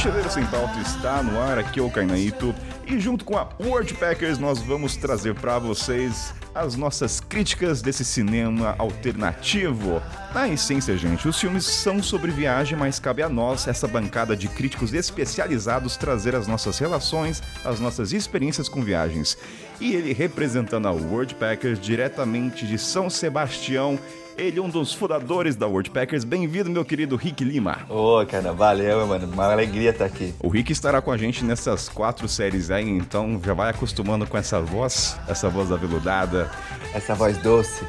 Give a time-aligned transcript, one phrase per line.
[0.00, 2.54] Mochileiro Sem Pauta está no ar, aqui é o Kainaito.
[2.90, 8.04] E junto com a World Packers nós vamos trazer para vocês as nossas críticas desse
[8.04, 10.02] cinema alternativo.
[10.34, 14.48] Na essência, gente, os filmes são sobre viagem, mas cabe a nós, essa bancada de
[14.48, 19.38] críticos especializados, trazer as nossas relações, as nossas experiências com viagens.
[19.80, 24.00] E ele representando a World Packers diretamente de São Sebastião,
[24.40, 26.24] ele é um dos fundadores da World Packers.
[26.24, 27.80] Bem-vindo, meu querido Rick Lima.
[27.90, 29.30] Ô, cara, valeu, mano.
[29.30, 30.32] Uma alegria estar aqui.
[30.40, 34.36] O Rick estará com a gente nessas quatro séries aí, então já vai acostumando com
[34.36, 36.50] essa voz, essa voz aveludada.
[36.92, 37.84] Essa voz doce.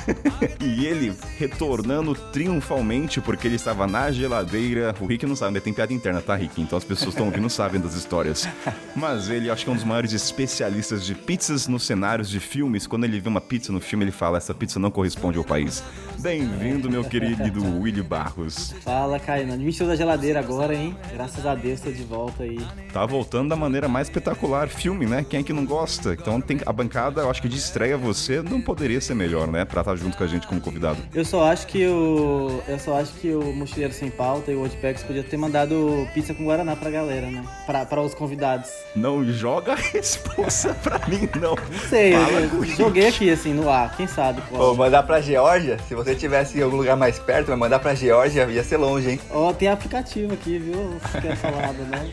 [0.60, 4.94] e ele retornando triunfalmente porque ele estava na geladeira.
[5.00, 6.60] O Rick não sabe, mas tem piada interna, tá, Rick?
[6.60, 8.48] Então as pessoas estão ouvindo sabem das histórias.
[8.96, 12.86] Mas ele acho que é um dos maiores especialistas de pizzas nos cenários de filmes.
[12.86, 15.82] Quando ele vê uma pizza no filme, ele fala: essa pizza não corresponde ao país.
[16.18, 18.74] Bem-vindo, meu querido Willy Barros.
[18.82, 19.46] Fala, Caio.
[19.46, 20.96] Me encheu da geladeira agora, hein?
[21.12, 22.58] Graças a Deus, tô de volta aí.
[22.92, 24.29] Tá voltando da maneira mais espetacular.
[24.68, 25.24] Filme, né?
[25.28, 26.12] Quem é que não gosta?
[26.12, 29.64] Então tem a bancada, eu acho que de estreia você não poderia ser melhor, né?
[29.64, 30.98] Pra estar junto com a gente como convidado.
[31.14, 32.62] Eu só acho que o.
[32.68, 36.34] Eu só acho que o Mochileiro Sem Pauta e o Woodpacks podia ter mandado pizza
[36.34, 37.44] com Guaraná pra galera, né?
[37.66, 38.68] Pra, pra os convidados.
[38.94, 41.54] Não joga a resposta pra mim, não.
[41.54, 44.76] Não sei, Fala eu, joguei aqui assim no ar, quem sabe Pô, qual.
[44.76, 48.44] mandar pra Geórgia, se você tivesse em algum lugar mais perto, mas mandar pra Geórgia
[48.46, 49.20] ia ser longe, hein?
[49.30, 50.76] Ó, tem aplicativo aqui, viu?
[50.76, 52.10] Não quer falar né?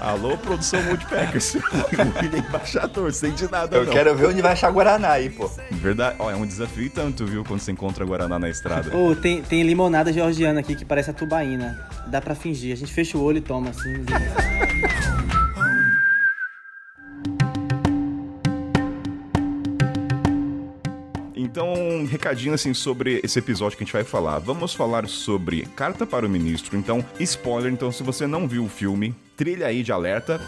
[0.00, 1.45] Alô, produção Multipackers.
[1.54, 3.92] o William é embaixador, sem de nada, Eu não.
[3.92, 5.50] quero ver onde vai achar Guaraná aí, pô.
[5.70, 8.96] Verdade, ó, é um desafio e tanto, viu, quando você encontra Guaraná na estrada.
[8.96, 11.78] Ô, tem, tem limonada georgiana aqui que parece a tubaína.
[12.08, 12.72] Dá pra fingir.
[12.72, 13.94] A gente fecha o olho e toma assim.
[21.34, 24.38] Então, um recadinho assim sobre esse episódio que a gente vai falar.
[24.38, 26.76] Vamos falar sobre Carta para o Ministro.
[26.76, 30.40] Então, spoiler, então se você não viu o filme, trilha aí de alerta.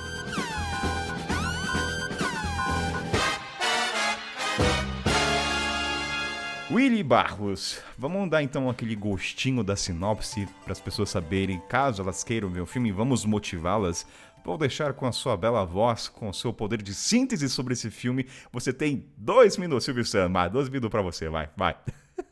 [6.78, 12.22] Willy Barros, vamos dar então aquele gostinho da sinopse para as pessoas saberem, caso elas
[12.22, 14.06] queiram ver o filme, vamos motivá-las.
[14.44, 17.90] Vou deixar com a sua bela voz, com o seu poder de síntese sobre esse
[17.90, 18.28] filme.
[18.52, 20.04] Você tem dois minutos, Silvio.
[20.30, 21.76] Mais dois minutos para você, vai, vai.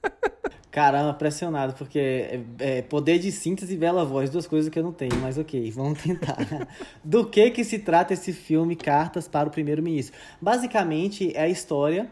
[0.71, 4.85] Caramba, pressionado, porque é, é poder de síntese e bela voz, duas coisas que eu
[4.85, 6.37] não tenho, mas ok, vamos tentar.
[7.03, 10.17] Do que que se trata esse filme Cartas para o Primeiro-Ministro?
[10.41, 12.09] Basicamente, é a história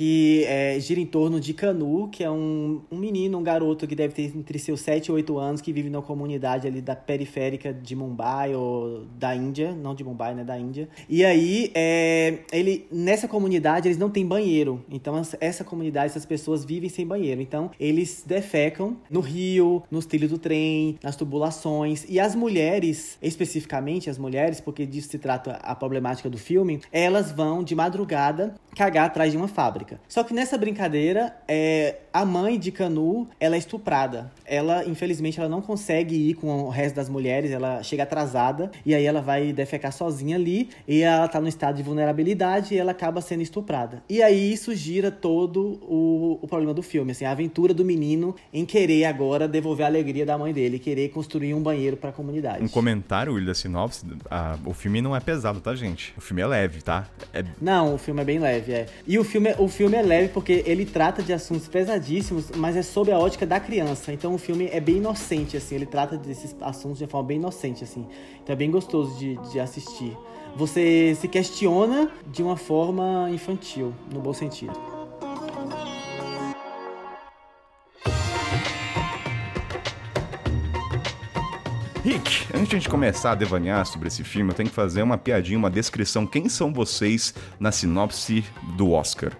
[0.00, 3.94] que é, gira em torno de Canu, que é um, um menino, um garoto que
[3.94, 7.70] deve ter entre seus 7 e 8 anos, que vive numa comunidade ali da periférica
[7.70, 10.88] de Mumbai ou da Índia, não de Mumbai, né, da Índia.
[11.06, 16.24] E aí, é, ele nessa comunidade eles não têm banheiro, então essa- essa comunidade, essas
[16.24, 17.42] pessoas vivem sem banheiro.
[17.42, 22.06] Então, eles defecam no rio, nos trilhos do trem, nas tubulações.
[22.08, 27.30] E as mulheres, especificamente as mulheres, porque disso se trata a problemática do filme, elas
[27.32, 29.89] vão de madrugada cagar atrás de uma fábrica.
[30.08, 34.30] Só que nessa brincadeira, é, a mãe de Canu, ela é estuprada.
[34.50, 38.92] Ela, infelizmente, ela não consegue ir com o resto das mulheres, ela chega atrasada, e
[38.96, 42.90] aí ela vai defecar sozinha ali, e ela tá no estado de vulnerabilidade, e ela
[42.90, 44.02] acaba sendo estuprada.
[44.08, 48.34] E aí isso gira todo o, o problema do filme, assim, a aventura do menino
[48.52, 52.64] em querer agora devolver a alegria da mãe dele, querer construir um banheiro pra comunidade.
[52.64, 54.04] Um comentário, Will, da sinopse.
[54.66, 56.12] o filme não é pesado, tá, gente?
[56.18, 57.06] O filme é leve, tá?
[57.32, 58.86] É Não, o filme é bem leve, é.
[59.06, 62.76] E o filme, é- o filme é leve porque ele trata de assuntos pesadíssimos, mas
[62.76, 64.12] é sob a ótica da criança.
[64.12, 65.76] Então filme é bem inocente, assim.
[65.76, 68.06] Ele trata desses assuntos de forma bem inocente, assim.
[68.42, 70.16] Então é bem gostoso de, de assistir.
[70.56, 74.72] Você se questiona de uma forma infantil, no bom sentido.
[82.02, 85.02] Rick, antes de a gente começar a devanear sobre esse filme, eu tenho que fazer
[85.02, 86.26] uma piadinha, uma descrição.
[86.26, 88.44] Quem são vocês na sinopse
[88.76, 89.32] do Oscar?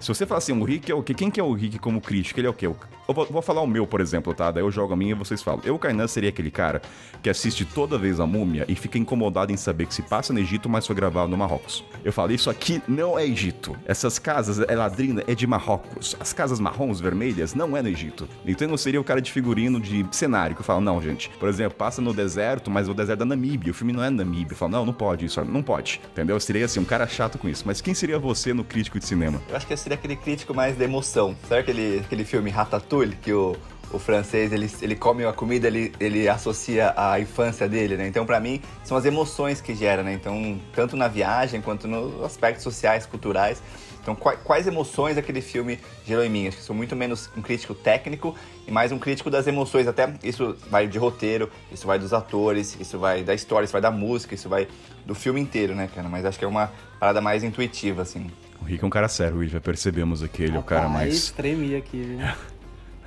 [0.00, 1.14] Se você falar assim, o Rick é o quê?
[1.14, 2.38] Quem que é o Rick como crítico?
[2.38, 2.68] Ele é o quê?
[3.08, 4.50] Eu vou, vou falar o meu, por exemplo, tá?
[4.50, 5.62] Daí eu jogo a minha e vocês falam.
[5.64, 6.82] Eu, Kainan, seria aquele cara
[7.22, 10.38] que assiste toda vez a múmia e fica incomodado em saber que se passa no
[10.38, 11.82] Egito, mas foi gravado no Marrocos.
[12.04, 13.74] Eu falo, isso aqui não é Egito.
[13.86, 16.18] Essas casas, é ladrina, é de Marrocos.
[16.20, 18.28] As casas marrons, vermelhas, não é no Egito.
[18.44, 21.30] Então eu seria o cara de figurino, de cenário, que eu falo, não, gente.
[21.40, 23.70] Por exemplo, passa no deserto, mas o deserto da Namíbia.
[23.70, 24.52] O filme não é Namíbia.
[24.52, 25.98] Eu falo, não, não pode isso, não pode.
[26.12, 26.36] Entendeu?
[26.36, 27.62] Eu seria assim, um cara chato com isso.
[27.64, 29.40] Mas quem seria você no crítico de cinema?
[29.48, 31.34] Eu acho que eu seria aquele crítico mais da emoção.
[31.48, 33.56] Sabe aquele, aquele filme Ratatouille que o,
[33.90, 38.06] o francês, ele, ele come a comida, ele, ele associa a infância dele, né?
[38.06, 40.12] Então, pra mim, são as emoções que gera, né?
[40.12, 43.62] Então, tanto na viagem quanto nos aspectos sociais, culturais.
[44.00, 46.48] Então, quais, quais emoções aquele filme gerou em mim?
[46.48, 48.34] Acho que sou muito menos um crítico técnico
[48.66, 49.86] e mais um crítico das emoções.
[49.86, 53.82] Até isso vai de roteiro, isso vai dos atores, isso vai da história, isso vai
[53.82, 54.66] da música, isso vai
[55.04, 56.08] do filme inteiro, né, cara?
[56.08, 58.30] Mas acho que é uma parada mais intuitiva, assim.
[58.60, 61.30] O Rick é um cara sério, já percebemos aqui, ele é o cara mais...
[61.30, 62.18] tremi aqui, viu?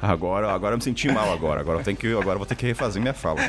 [0.02, 2.66] Agora, agora eu me senti mal agora, agora eu, tenho que, agora vou ter que
[2.66, 3.40] refazer minha fala.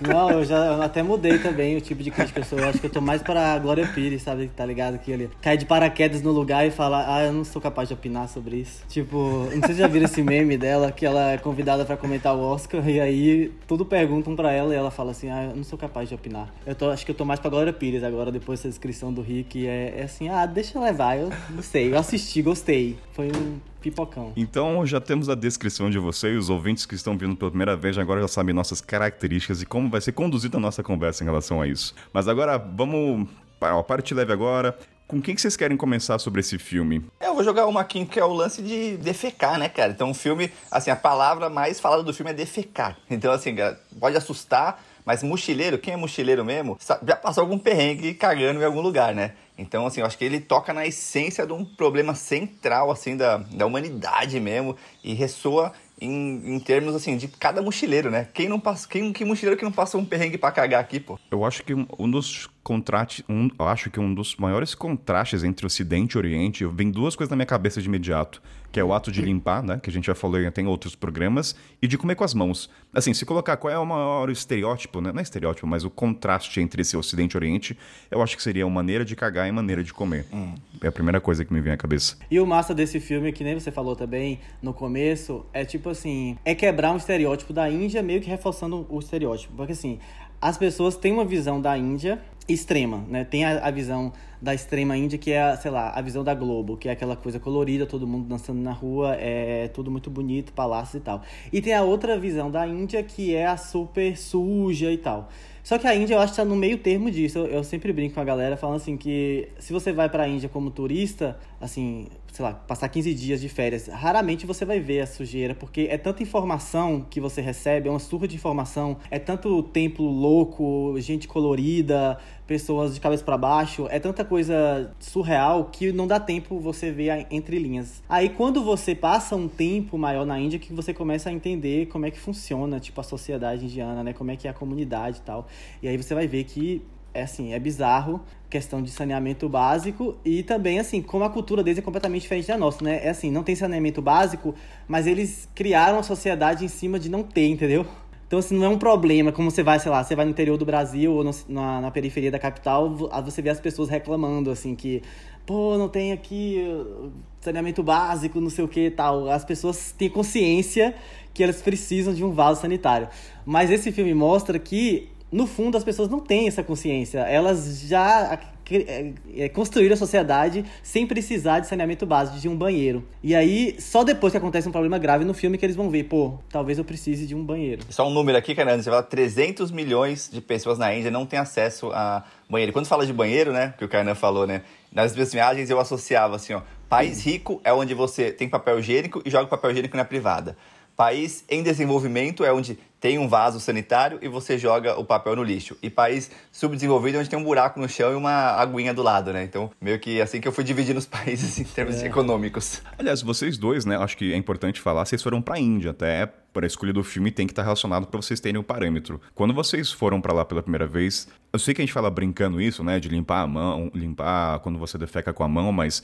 [0.00, 2.58] Não, eu já eu até mudei também o tipo de crítica que eu sou.
[2.58, 4.48] Eu acho que eu tô mais pra a Glória Pires, sabe?
[4.48, 4.98] Tá ligado?
[4.98, 7.94] Que ele cai de paraquedas no lugar e fala, ah, eu não sou capaz de
[7.94, 8.82] opinar sobre isso.
[8.88, 12.34] Tipo, não sei se já viram esse meme dela, que ela é convidada pra comentar
[12.34, 15.64] o Oscar, e aí tudo perguntam pra ela e ela fala assim, ah, eu não
[15.64, 16.52] sou capaz de opinar.
[16.66, 19.22] Eu tô, acho que eu tô mais pra Glória Pires agora, depois dessa descrição do
[19.22, 19.66] Rick.
[19.66, 22.98] É, é assim, ah, deixa levar, eu não sei, eu assisti, gostei.
[23.12, 23.58] Foi um
[23.90, 24.32] pipocão.
[24.36, 27.76] Então já temos a descrição de você e os ouvintes que estão vindo pela primeira
[27.76, 31.26] vez agora já sabem nossas características e como vai ser conduzida a nossa conversa em
[31.26, 31.94] relação a isso.
[32.12, 33.28] Mas agora vamos
[33.58, 34.76] para a parte leve agora.
[35.06, 37.04] Com quem que vocês querem começar sobre esse filme?
[37.20, 39.92] Eu vou jogar uma aqui que é o lance de defecar, né, cara?
[39.92, 42.96] Então, o filme, assim, a palavra mais falada do filme é defecar.
[43.08, 43.54] Então, assim,
[44.00, 48.80] pode assustar, mas mochileiro, quem é mochileiro mesmo, já passou algum perrengue cagando em algum
[48.80, 49.34] lugar, né?
[49.58, 53.38] Então, assim, eu acho que ele toca na essência de um problema central, assim, da,
[53.38, 58.28] da humanidade mesmo, e ressoa em, em termos, assim, de cada mochileiro, né?
[58.34, 61.18] Quem não passa, quem, que mochileiro que não passa um perrengue pra cagar aqui, pô?
[61.30, 66.16] Eu acho que um, dos contrastes, um, acho que um dos maiores contrastes entre Ocidente
[66.16, 68.42] e Oriente, vem duas coisas na minha cabeça de imediato,
[68.76, 70.94] que é o ato de limpar, né, que a gente já falou em tem outros
[70.94, 72.68] programas, e de comer com as mãos.
[72.92, 75.12] Assim, se colocar qual é o maior estereótipo, né?
[75.12, 77.78] não é estereótipo, mas o contraste entre esse Ocidente e Oriente,
[78.10, 80.26] eu acho que seria uma maneira de cagar e maneira de comer.
[80.30, 80.54] Hum.
[80.82, 82.18] É a primeira coisa que me vem à cabeça.
[82.30, 86.36] E o massa desse filme, que nem você falou também no começo, é tipo assim,
[86.44, 89.54] é quebrar um estereótipo da Índia, meio que reforçando o estereótipo.
[89.56, 89.98] Porque assim,
[90.38, 93.24] as pessoas têm uma visão da Índia extrema, né?
[93.24, 96.34] Tem a, a, visão da extrema Índia, que é, a, sei lá, a visão da
[96.34, 100.52] Globo, que é aquela coisa colorida, todo mundo dançando na rua, é tudo muito bonito,
[100.52, 101.22] palácios e tal.
[101.52, 105.28] E tem a outra visão da Índia, que é a super suja e tal.
[105.66, 107.38] Só que a Índia, eu acho que tá no meio termo disso.
[107.38, 110.48] Eu, eu sempre brinco com a galera falando assim que se você vai pra Índia
[110.48, 115.06] como turista, assim, sei lá, passar 15 dias de férias, raramente você vai ver a
[115.06, 119.62] sujeira, porque é tanta informação que você recebe, é uma surra de informação, é tanto
[119.62, 126.06] templo louco, gente colorida, pessoas de cabeça para baixo, é tanta coisa surreal que não
[126.06, 128.02] dá tempo você ver entre linhas.
[128.08, 132.06] Aí quando você passa um tempo maior na Índia que você começa a entender como
[132.06, 135.22] é que funciona, tipo a sociedade indiana, né, como é que é a comunidade e
[135.22, 135.46] tal.
[135.82, 136.82] E aí você vai ver que
[137.16, 141.78] é assim, é bizarro, questão de saneamento básico e também assim, como a cultura deles
[141.78, 143.00] é completamente diferente da nossa, né?
[143.02, 144.54] É assim, não tem saneamento básico,
[144.86, 147.86] mas eles criaram a sociedade em cima de não ter, entendeu?
[148.26, 150.58] Então, assim, não é um problema, como você vai, sei lá, você vai no interior
[150.58, 152.92] do Brasil ou no, na, na periferia da capital,
[153.24, 155.00] você vê as pessoas reclamando, assim, que,
[155.46, 159.30] pô, não tem aqui uh, saneamento básico, não sei o que e tal.
[159.30, 160.92] As pessoas têm consciência
[161.32, 163.08] que elas precisam de um vaso sanitário.
[163.44, 167.20] Mas esse filme mostra que no fundo, as pessoas não têm essa consciência.
[167.20, 168.38] Elas já
[168.70, 173.06] é, é, construíram a sociedade sem precisar de saneamento básico, de um banheiro.
[173.22, 176.04] E aí, só depois que acontece um problema grave no filme que eles vão ver,
[176.04, 177.82] pô, talvez eu precise de um banheiro.
[177.90, 181.38] Só um número aqui, Fernando, você fala 300 milhões de pessoas na Índia não têm
[181.38, 182.72] acesso a banheiro.
[182.72, 184.62] Quando fala de banheiro, né, que o Kainan falou, né,
[184.92, 189.22] nas minhas viagens eu associava assim, ó, país rico é onde você tem papel higiênico
[189.24, 190.56] e joga papel higiênico na privada.
[190.96, 195.44] País em desenvolvimento é onde tem um vaso sanitário e você joga o papel no
[195.44, 195.76] lixo.
[195.80, 199.44] E país subdesenvolvido onde tem um buraco no chão e uma aguinha do lado, né?
[199.44, 202.08] Então, meio que assim que eu fui dividindo os países em termos é.
[202.08, 202.82] econômicos.
[202.98, 203.96] Aliás, vocês dois, né?
[203.96, 207.30] Acho que é importante falar, vocês foram pra Índia, até para a escolha do filme
[207.30, 209.20] tem que estar relacionado para vocês terem o um parâmetro.
[209.36, 212.60] Quando vocês foram para lá pela primeira vez, eu sei que a gente fala brincando
[212.60, 216.02] isso, né, de limpar a mão, limpar quando você defeca com a mão, mas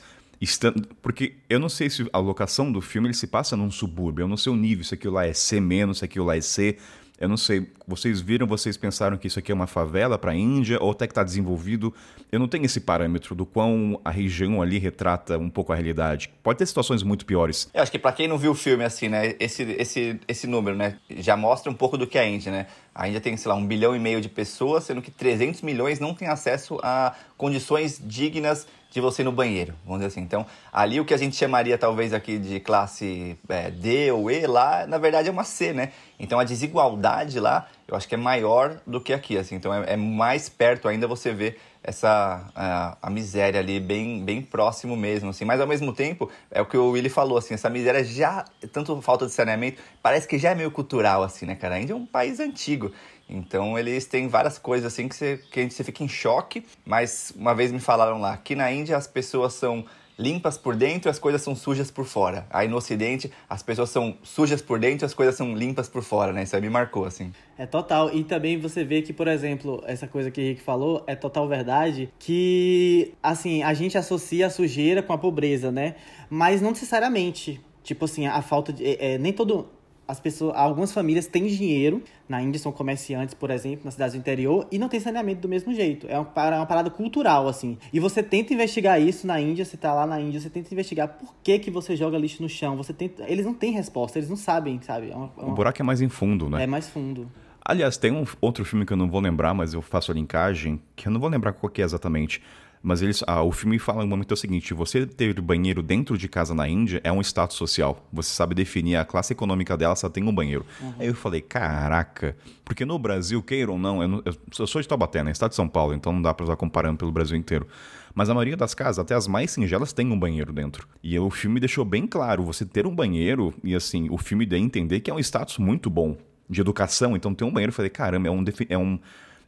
[1.01, 4.23] porque eu não sei se a locação do filme ele se passa num subúrbio.
[4.23, 6.41] Eu não sei o nível, se aquilo lá é C menos, se aquilo lá é
[6.41, 6.77] C.
[7.19, 7.71] Eu não sei.
[7.87, 11.05] Vocês viram, vocês pensaram que isso aqui é uma favela para a Índia ou até
[11.07, 11.93] que está desenvolvido?
[12.31, 16.29] Eu não tenho esse parâmetro do quão a região ali retrata um pouco a realidade.
[16.41, 17.69] Pode ter situações muito piores.
[17.73, 20.75] Eu acho que para quem não viu o filme assim, né, esse, esse, esse número,
[20.75, 22.67] né, já mostra um pouco do que é a Índia, né?
[22.93, 25.99] A Índia tem, sei lá, um bilhão e meio de pessoas, sendo que 300 milhões
[25.99, 30.21] não têm acesso a condições dignas de você no banheiro, vamos dizer assim.
[30.21, 34.45] Então, ali o que a gente chamaria talvez aqui de classe é, D ou E,
[34.45, 35.91] lá na verdade é uma C, né?
[36.19, 39.55] Então a desigualdade lá, eu acho que é maior do que aqui, assim.
[39.55, 44.41] Então é, é mais perto ainda você vê essa a, a, miséria ali bem, bem
[44.41, 45.43] próximo mesmo, assim.
[45.43, 49.01] Mas ao mesmo tempo, é o que o Willy falou, assim, essa miséria já, tanto
[49.01, 51.75] falta de saneamento, parece que já é meio cultural, assim, né, cara?
[51.75, 52.93] A Índia é um país antigo.
[53.29, 57.55] Então eles têm várias coisas assim que, você, que você fica em choque, mas uma
[57.55, 59.85] vez me falaram lá que na Índia as pessoas são
[60.17, 62.45] limpas por dentro e as coisas são sujas por fora.
[62.49, 66.03] Aí no Ocidente, as pessoas são sujas por dentro e as coisas são limpas por
[66.03, 66.43] fora, né?
[66.43, 67.33] Isso aí me marcou, assim.
[67.57, 68.13] É total.
[68.13, 71.47] E também você vê que, por exemplo, essa coisa que o Henrique falou é total
[71.47, 75.95] verdade, que, assim, a gente associa a sujeira com a pobreza, né?
[76.29, 77.59] Mas não necessariamente.
[77.83, 78.85] Tipo assim, a falta de...
[78.85, 79.67] É, nem todo
[80.07, 84.19] as pessoas, algumas famílias têm dinheiro, na Índia são comerciantes, por exemplo, nas cidades do
[84.19, 86.07] interior, e não tem saneamento do mesmo jeito.
[86.09, 87.77] É uma, é uma parada cultural, assim.
[87.91, 91.07] E você tenta investigar isso na Índia, você tá lá na Índia, você tenta investigar
[91.07, 92.75] por que, que você joga lixo no chão.
[92.75, 93.23] Você tenta.
[93.27, 95.11] Eles não têm resposta, eles não sabem, sabe?
[95.11, 95.51] É uma, uma...
[95.51, 96.63] O buraco é mais em fundo, né?
[96.63, 97.31] É mais fundo.
[97.65, 100.81] Aliás, tem um outro filme que eu não vou lembrar, mas eu faço a linkagem,
[100.97, 102.41] que eu não vou lembrar qual que é exatamente.
[102.83, 106.17] Mas eles, ah, o filme fala um momento é o seguinte: você ter banheiro dentro
[106.17, 108.05] de casa na Índia é um status social.
[108.11, 110.65] Você sabe definir a classe econômica dela, só tem um banheiro.
[110.81, 110.93] Uhum.
[110.99, 112.35] Aí eu falei, caraca,
[112.65, 114.23] porque no Brasil, queira ou não, eu,
[114.59, 115.31] eu sou de Taubaté, né?
[115.31, 117.65] Estado de São Paulo, então não dá pra estar comparando pelo Brasil inteiro.
[118.13, 120.85] Mas a maioria das casas, até as mais singelas, tem um banheiro dentro.
[121.01, 124.59] E o filme deixou bem claro: você ter um banheiro, e assim, o filme deu
[124.59, 126.17] a entender que é um status muito bom
[126.49, 127.15] de educação.
[127.15, 128.99] Então ter um banheiro, eu falei, caramba, é um, é um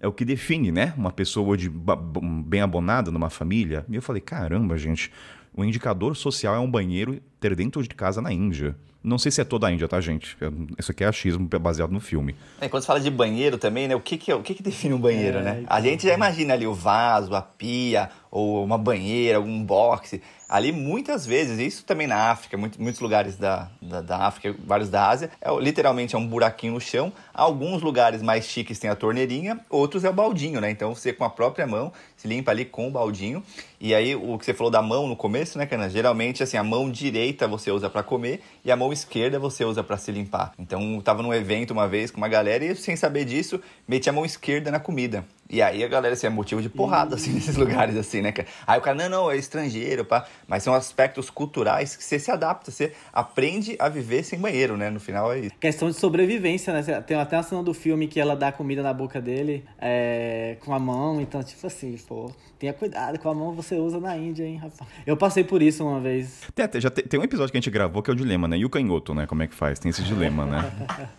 [0.06, 0.94] é o que define, né?
[0.96, 3.84] Uma pessoa de bem abonada numa família.
[3.90, 5.12] E eu falei, caramba, gente,
[5.52, 8.76] o indicador social é um banheiro ter dentro de casa na Índia.
[9.06, 10.36] Não sei se é toda a Índia, tá, gente?
[10.80, 12.36] Isso aqui é achismo baseado no filme.
[12.60, 13.96] É, quando você fala de banheiro também, né?
[13.96, 15.60] O que, que, é, o que, que define um banheiro, é, né?
[15.62, 15.78] Então...
[15.78, 20.22] A gente já imagina ali o vaso, a pia, ou uma banheira, algum boxe.
[20.50, 24.90] Ali, muitas vezes, isso também na África, muito, muitos lugares da, da, da, África, vários
[24.90, 27.14] da Ásia, é, literalmente é um buraquinho no chão.
[27.34, 30.70] Alguns lugares mais chiques tem a torneirinha, outros é o baldinho, né?
[30.70, 33.42] Então você com a própria mão se limpa ali com o baldinho.
[33.80, 35.90] E aí, o que você falou da mão no começo, né, Cana?
[35.90, 39.84] Geralmente, assim, a mão direita você usa para comer e a mão esquerda você usa
[39.84, 40.54] para se limpar.
[40.58, 44.10] Então, eu tava num evento uma vez com uma galera e, sem saber disso, meti
[44.10, 45.24] a mão esquerda na comida.
[45.50, 48.34] E aí a galera, assim, é motivo de porrada, assim, nesses lugares, assim, né?
[48.66, 50.26] Aí o cara, não, não, é estrangeiro, pá.
[50.48, 54.90] Mas são aspectos culturais que você se adapta, você aprende a viver sem banheiro, né?
[54.90, 55.56] No final é isso.
[55.60, 57.02] Questão de sobrevivência, né?
[57.02, 60.74] Tem até a cena do filme que ela dá comida na boca dele é, com
[60.74, 61.22] a mão.
[61.22, 64.90] Então, tipo assim, pô, tenha cuidado com a mão você usa na Índia, hein, rapaz.
[65.06, 66.42] Eu passei por isso uma vez.
[66.56, 68.58] Tem, já tem, tem um episódio que a gente gravou que é o dilema, né?
[68.58, 69.28] E o canhoto, né?
[69.28, 69.78] Como é que faz?
[69.78, 70.72] Tem esse dilema, né?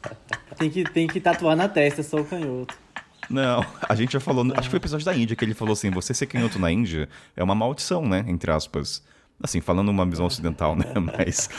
[0.59, 2.86] tem, que, tem que tatuar na testa, sou o canhoto.
[3.29, 4.45] Não, a gente já falou.
[4.53, 6.71] Acho que foi o episódio da Índia que ele falou assim: você ser canhoto na
[6.71, 8.25] Índia é uma maldição, né?
[8.29, 9.03] Entre aspas.
[9.43, 10.87] Assim, falando uma visão ocidental, né?
[10.99, 11.51] Mas.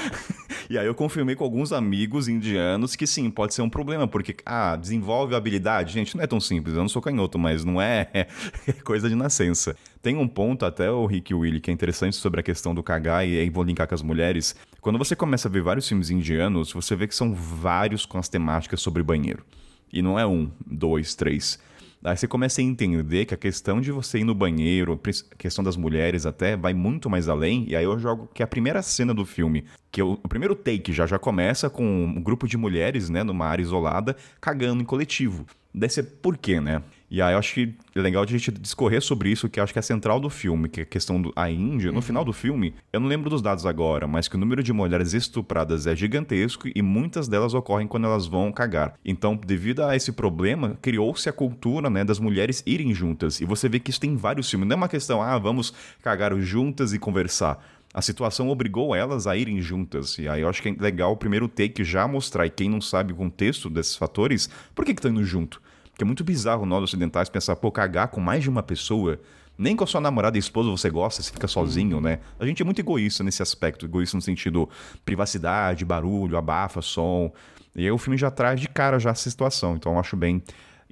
[0.68, 4.36] e aí eu confirmei com alguns amigos indianos que sim, pode ser um problema, porque,
[4.44, 5.94] ah, desenvolve a habilidade.
[5.94, 6.76] Gente, não é tão simples.
[6.76, 8.28] Eu não sou canhoto, mas não é, é
[8.84, 9.76] coisa de nascença.
[10.02, 13.28] Tem um ponto, até o Rick Willy, que é interessante sobre a questão do cagar,
[13.28, 14.56] e aí vou linkar com as mulheres.
[14.82, 18.28] Quando você começa a ver vários filmes indianos, você vê que são vários com as
[18.28, 19.46] temáticas sobre banheiro.
[19.91, 21.60] E não é um, dois, três.
[22.03, 25.63] Aí você começa a entender que a questão de você ir no banheiro, a questão
[25.63, 27.65] das mulheres até, vai muito mais além.
[27.67, 30.94] E aí eu jogo que a primeira cena do filme, que o, o primeiro take
[30.94, 35.46] já já começa com um grupo de mulheres, né, numa área isolada, cagando em coletivo.
[35.77, 36.81] Daí você, por quê, né?
[37.10, 39.72] E aí eu acho que é legal de a gente discorrer sobre isso, que acho
[39.72, 41.89] que é a central do filme, que é a questão da Índia.
[41.89, 42.01] No uhum.
[42.01, 45.13] final do filme, eu não lembro dos dados agora, mas que o número de mulheres
[45.13, 48.96] estupradas é gigantesco e muitas delas ocorrem quando elas vão cagar.
[49.05, 53.39] Então, devido a esse problema, criou-se a cultura né, das mulheres irem juntas.
[53.39, 54.67] E você vê que isso tem vários filmes.
[54.67, 59.36] Não é uma questão, ah, vamos cagar juntas e conversar a situação obrigou elas a
[59.36, 60.19] irem juntas.
[60.19, 62.79] E aí eu acho que é legal o primeiro take já mostrar, e quem não
[62.79, 65.60] sabe o contexto desses fatores, por que estão indo junto?
[65.98, 69.20] Porque é muito bizarro nós ocidentais pensar, pô, cagar com mais de uma pessoa.
[69.58, 72.20] Nem com a sua namorada e esposa você gosta, você fica sozinho, né?
[72.39, 74.70] A gente é muito egoísta nesse aspecto, egoísta no sentido
[75.04, 77.34] privacidade, barulho, abafa, som.
[77.75, 79.75] E aí o filme já traz de cara já essa situação.
[79.75, 80.44] Então eu acho bem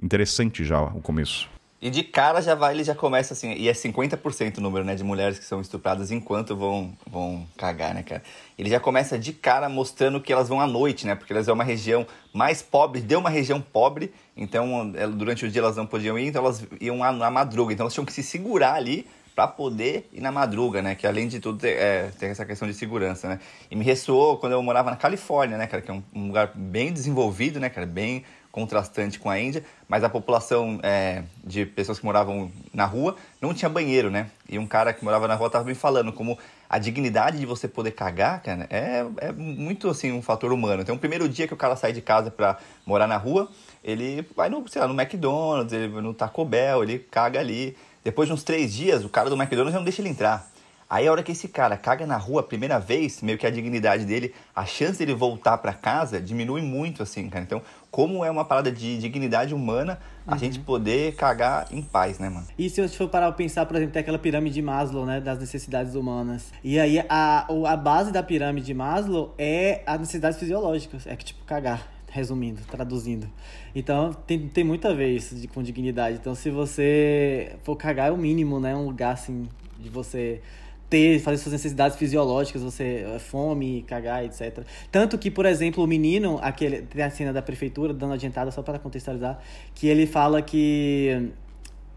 [0.02, 1.48] interessante já o começo.
[1.80, 4.94] E de cara já vai, ele já começa assim, e é 50% o número, né,
[4.94, 8.22] de mulheres que são estupradas enquanto vão, vão cagar, né, cara?
[8.58, 11.14] Ele já começa de cara mostrando que elas vão à noite, né?
[11.14, 15.60] Porque elas é uma região mais pobre, deu uma região pobre, então durante o dia
[15.60, 18.74] elas não podiam ir, então elas iam na madruga, então elas tinham que se segurar
[18.74, 19.06] ali
[19.36, 20.94] para poder ir na madruga, né?
[20.94, 23.40] Que além de tudo é, tem, essa questão de segurança, né?
[23.70, 25.82] E me ressoou quando eu morava na Califórnia, né, cara?
[25.82, 27.86] Que é um, um lugar bem desenvolvido, né, cara?
[27.86, 28.24] Bem
[28.56, 33.52] contrastante com a Índia, mas a população é, de pessoas que moravam na rua não
[33.52, 34.30] tinha banheiro, né?
[34.48, 37.68] E um cara que morava na rua estava me falando como a dignidade de você
[37.68, 40.80] poder cagar, cara, é, é muito assim um fator humano.
[40.80, 43.50] Então, o primeiro dia que o cara sai de casa para morar na rua,
[43.84, 47.76] ele vai no, sei lá, no McDonald's, ele no Taco Bell, ele caga ali.
[48.02, 50.50] Depois de uns três dias, o cara do McDonald's não deixa ele entrar.
[50.88, 53.50] Aí a hora que esse cara caga na rua a primeira vez, meio que a
[53.50, 57.44] dignidade dele, a chance dele voltar para casa diminui muito, assim, cara.
[57.44, 57.60] Então,
[57.96, 60.38] como é uma parada de dignidade humana a Uhum.
[60.38, 62.46] gente poder cagar em paz, né, mano?
[62.58, 65.18] E se eu for parar pra pensar, por exemplo, tem aquela pirâmide de Maslow, né,
[65.18, 66.52] das necessidades humanas.
[66.62, 71.24] E aí a, a base da pirâmide de Maslow é as necessidades fisiológicas, é que
[71.24, 73.30] tipo cagar, resumindo, traduzindo.
[73.74, 76.18] Então tem, tem muito a ver isso de, com dignidade.
[76.20, 79.48] Então se você for cagar é o mínimo, né, um lugar assim
[79.78, 80.42] de você
[80.88, 84.64] ter, fazer suas necessidades fisiológicas, você eh, fome, cagar, etc.
[84.90, 88.62] Tanto que, por exemplo, o menino, aquele tem a cena da prefeitura dando adiantada só
[88.62, 89.38] para contextualizar,
[89.74, 91.30] que ele fala que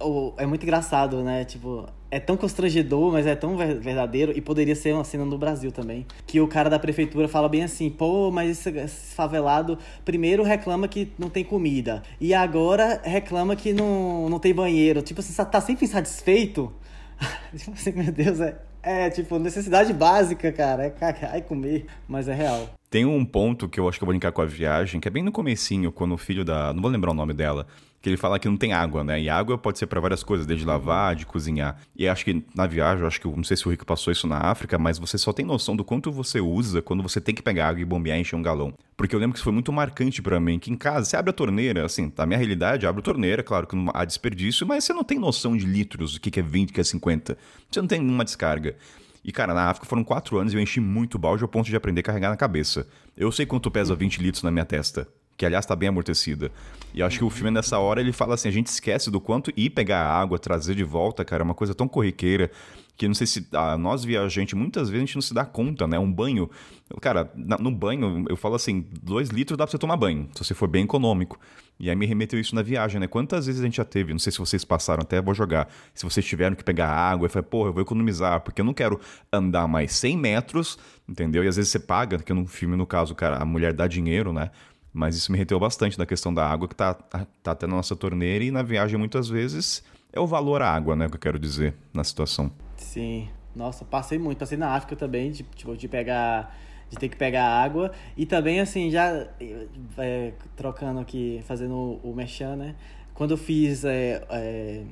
[0.02, 1.44] o- é muito engraçado, né?
[1.46, 5.38] Tipo, é tão constrangedor, mas é tão ver- verdadeiro e poderia ser uma cena no
[5.38, 6.06] Brasil também.
[6.26, 10.88] Que o cara da prefeitura fala bem assim: pô, mas esse, esse favelado primeiro reclama
[10.88, 15.02] que não tem comida e agora reclama que não, não tem banheiro.
[15.02, 16.72] Tipo, você tá sempre insatisfeito.
[17.56, 20.86] tipo assim, meu Deus, é, é tipo necessidade básica, cara.
[20.86, 22.70] É cagar e comer, mas é real.
[22.90, 25.12] Tem um ponto que eu acho que eu vou linkar com a viagem, que é
[25.12, 26.74] bem no comecinho, quando o filho da...
[26.74, 27.68] Não vou lembrar o nome dela.
[28.02, 29.20] Que ele fala que não tem água, né?
[29.20, 31.82] E água pode ser pra várias coisas, desde lavar, de cozinhar.
[31.96, 34.38] E acho que na viagem, acho que não sei se o Rico passou isso na
[34.38, 37.70] África, mas você só tem noção do quanto você usa quando você tem que pegar
[37.70, 38.74] água e bombear e encher um galão.
[38.96, 41.30] Porque eu lembro que isso foi muito marcante pra mim, que em casa, você abre
[41.30, 44.84] a torneira, assim, na minha realidade, abre a torneira, claro que não há desperdício, mas
[44.84, 47.38] você não tem noção de litros, o que é 20, o que é 50.
[47.70, 48.76] Você não tem nenhuma descarga.
[49.24, 51.76] E, cara, na África foram quatro anos e eu enchi muito balde ao ponto de
[51.76, 52.88] aprender a carregar na cabeça.
[53.18, 55.08] Eu sei quanto pesa 20 litros na minha testa,
[55.40, 56.52] que aliás tá bem amortecida.
[56.94, 59.54] E acho que o filme nessa hora ele fala assim, a gente esquece do quanto
[59.56, 62.52] ir pegar água, trazer de volta, cara, é uma coisa tão corriqueira
[62.98, 65.88] que não sei se ah, nós viajantes muitas vezes a gente não se dá conta,
[65.88, 65.98] né?
[65.98, 66.50] Um banho,
[67.00, 70.44] cara, na- no banho eu falo assim, dois litros dá pra você tomar banho, se
[70.44, 71.40] você for bem econômico.
[71.80, 73.08] E aí me remeteu isso na viagem, né?
[73.08, 76.04] Quantas vezes a gente já teve, não sei se vocês passaram, até vou jogar, se
[76.04, 79.00] vocês tiveram que pegar água, eu falei, porra, eu vou economizar, porque eu não quero
[79.32, 80.78] andar mais 100 metros,
[81.08, 81.42] entendeu?
[81.42, 84.34] E às vezes você paga, que no filme, no caso, cara, a mulher dá dinheiro,
[84.34, 84.52] né?
[84.94, 87.76] Mas isso me reteu bastante da questão da água que tá, tá, tá até na
[87.76, 91.08] nossa torneira e na viagem muitas vezes é o valor à água, né?
[91.08, 92.52] Que eu quero dizer na situação.
[92.76, 93.30] Sim.
[93.56, 94.38] Nossa, passei muito.
[94.38, 96.56] Passei na África também, de, tipo, de pegar.
[96.90, 97.92] De ter que pegar água.
[98.18, 99.28] E também, assim, já
[99.96, 102.76] é, trocando aqui, fazendo o, o né?
[103.14, 104.84] Quando eu fiz é, é,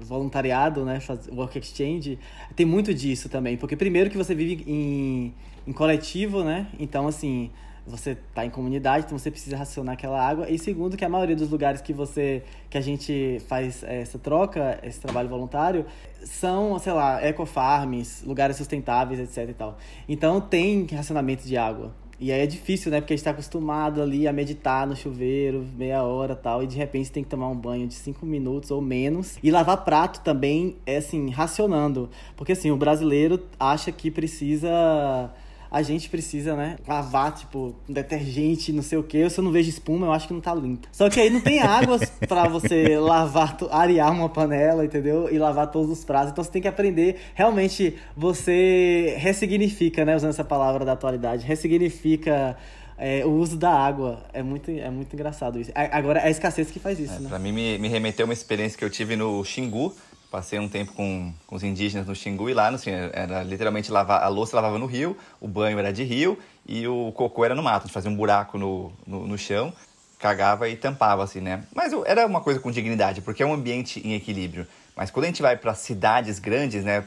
[0.00, 0.98] voluntariado, né?
[0.98, 2.18] Faz, work exchange,
[2.56, 3.56] tem muito disso também.
[3.56, 5.32] Porque primeiro que você vive em,
[5.64, 6.66] em coletivo, né?
[6.80, 7.52] Então, assim,
[7.86, 10.50] você tá em comunidade, então você precisa racionar aquela água.
[10.50, 14.78] E segundo, que a maioria dos lugares que você que a gente faz essa troca,
[14.82, 15.86] esse trabalho voluntário,
[16.24, 19.78] são, sei lá, ecofarms, lugares sustentáveis, etc e tal.
[20.08, 21.94] Então tem racionamento de água.
[22.18, 23.00] E aí é difícil, né?
[23.00, 26.74] Porque a gente tá acostumado ali a meditar no chuveiro, meia hora tal, e de
[26.74, 29.36] repente tem que tomar um banho de cinco minutos ou menos.
[29.42, 32.08] E lavar prato também é assim, racionando.
[32.34, 35.30] Porque assim, o brasileiro acha que precisa
[35.70, 39.28] a gente precisa, né, lavar, tipo, um detergente, não sei o que.
[39.28, 40.88] Se eu não vejo espuma, eu acho que não tá limpo.
[40.92, 41.98] Só que aí não tem água
[42.28, 45.28] pra você lavar, arear uma panela, entendeu?
[45.32, 46.32] E lavar todos os pratos.
[46.32, 52.56] Então você tem que aprender, realmente, você ressignifica, né, usando essa palavra da atualidade, ressignifica
[52.98, 54.20] é, o uso da água.
[54.32, 55.70] É muito, é muito engraçado isso.
[55.74, 57.28] Agora, é a escassez que faz isso, É, né?
[57.28, 59.94] pra mim, me, me remeteu uma experiência que eu tive no Xingu.
[60.30, 64.22] Passei um tempo com, com os indígenas no Xingu e lá, assim, era literalmente lavar,
[64.22, 67.62] a louça lavava no rio, o banho era de rio e o cocô era no
[67.62, 67.84] mato.
[67.84, 69.72] A gente fazia um buraco no, no, no chão,
[70.18, 71.64] cagava e tampava, assim, né?
[71.74, 74.66] Mas era uma coisa com dignidade, porque é um ambiente em equilíbrio.
[74.96, 77.04] Mas quando a gente vai para cidades grandes, né,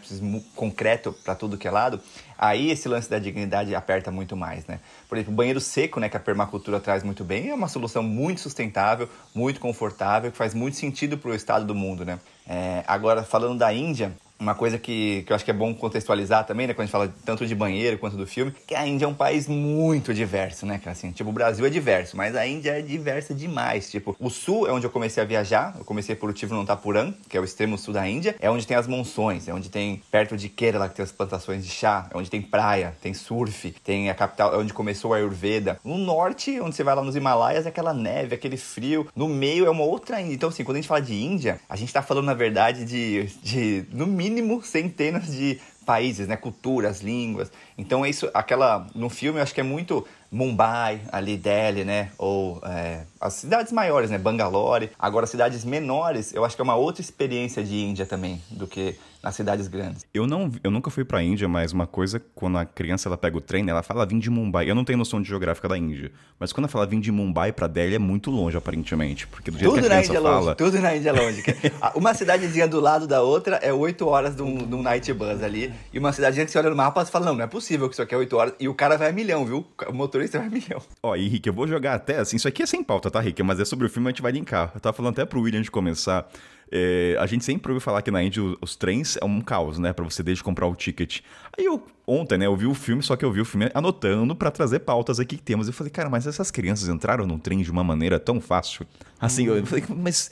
[0.56, 2.00] concreto para tudo que é lado,
[2.38, 4.80] aí esse lance da dignidade aperta muito mais, né?
[5.10, 8.04] Por exemplo, o banheiro seco, né, que a permacultura traz muito bem, é uma solução
[8.04, 12.20] muito sustentável, muito confortável, que faz muito sentido para o estado do mundo, né?
[12.48, 16.46] É, agora, falando da Índia, uma coisa que, que eu acho que é bom contextualizar
[16.46, 16.74] também, né?
[16.74, 19.14] Quando a gente fala tanto de banheiro quanto do filme, que a Índia é um
[19.14, 20.92] país muito diverso, né, cara?
[20.92, 23.90] Assim, tipo, o Brasil é diverso, mas a Índia é diversa demais.
[23.90, 25.76] Tipo, o sul é onde eu comecei a viajar.
[25.78, 28.36] Eu comecei por Tiruvananthapuram, que é o extremo sul da Índia.
[28.40, 31.66] É onde tem as monções, é onde tem, perto de Kerala, que tem as plantações
[31.66, 32.08] de chá.
[32.14, 35.80] É onde tem praia, tem surf, tem a capital, é onde começou a Ayurveda.
[35.84, 39.08] No norte, onde você vai lá nos Himalaias, é aquela neve, aquele frio.
[39.16, 40.36] No meio é uma outra Índia.
[40.36, 43.26] Então, assim, quando a gente fala de Índia, a gente tá falando, na verdade, de,
[43.44, 44.29] de no mínimo,
[44.64, 46.38] centenas de países, né?
[46.38, 47.52] Culturas, línguas.
[47.78, 52.12] Então isso, aquela no filme eu acho que é muito Mumbai, ali Delhi, né?
[52.18, 54.18] Ou é, as cidades maiores, né?
[54.18, 54.92] Bangalore.
[55.00, 58.96] Agora cidades menores, eu acho que é uma outra experiência de Índia também do que
[59.22, 60.06] nas cidades grandes.
[60.14, 63.38] Eu não, eu nunca fui pra Índia, mas uma coisa, quando a criança ela pega
[63.38, 64.70] o trem, ela fala vim de Mumbai.
[64.70, 67.52] Eu não tenho noção de geográfica da Índia, mas quando ela fala vim de Mumbai
[67.52, 69.28] pra Delhi é muito longe, aparentemente.
[69.28, 70.56] Porque do jeito Tudo que a na criança Índia é longe, fala.
[70.56, 71.44] tudo na Índia é longe.
[71.96, 75.44] Uma cidadezinha do lado da outra é 8 horas de um, de um night bus
[75.44, 75.74] ali.
[75.94, 77.96] E uma cidadezinha que você olha no mapa e fala, não, não é possível que
[77.96, 78.54] isso aqui é 8 horas.
[78.60, 79.66] E o cara vai a milhão, viu?
[79.88, 80.82] O motorista vai a milhão.
[81.04, 82.38] Ó, e Rick, eu vou jogar até assim.
[82.38, 83.42] Isso aqui é sem pauta, tá, Rick?
[83.44, 84.72] Mas é sobre o filme, a gente vai linkar.
[84.74, 86.30] Eu tava falando até pro William de começar.
[86.72, 89.80] É, a gente sempre ouviu falar que na Índia os, os trens é um caos,
[89.80, 89.92] né?
[89.94, 91.22] Pra você desde comprar o ticket.
[91.58, 94.36] Aí eu, ontem, né, eu vi o filme, só que eu vi o filme anotando
[94.36, 95.68] pra trazer pautas aqui que temos.
[95.68, 98.86] Eu falei, cara, mas essas crianças entraram no trem de uma maneira tão fácil.
[99.20, 100.32] Assim, eu falei, mas.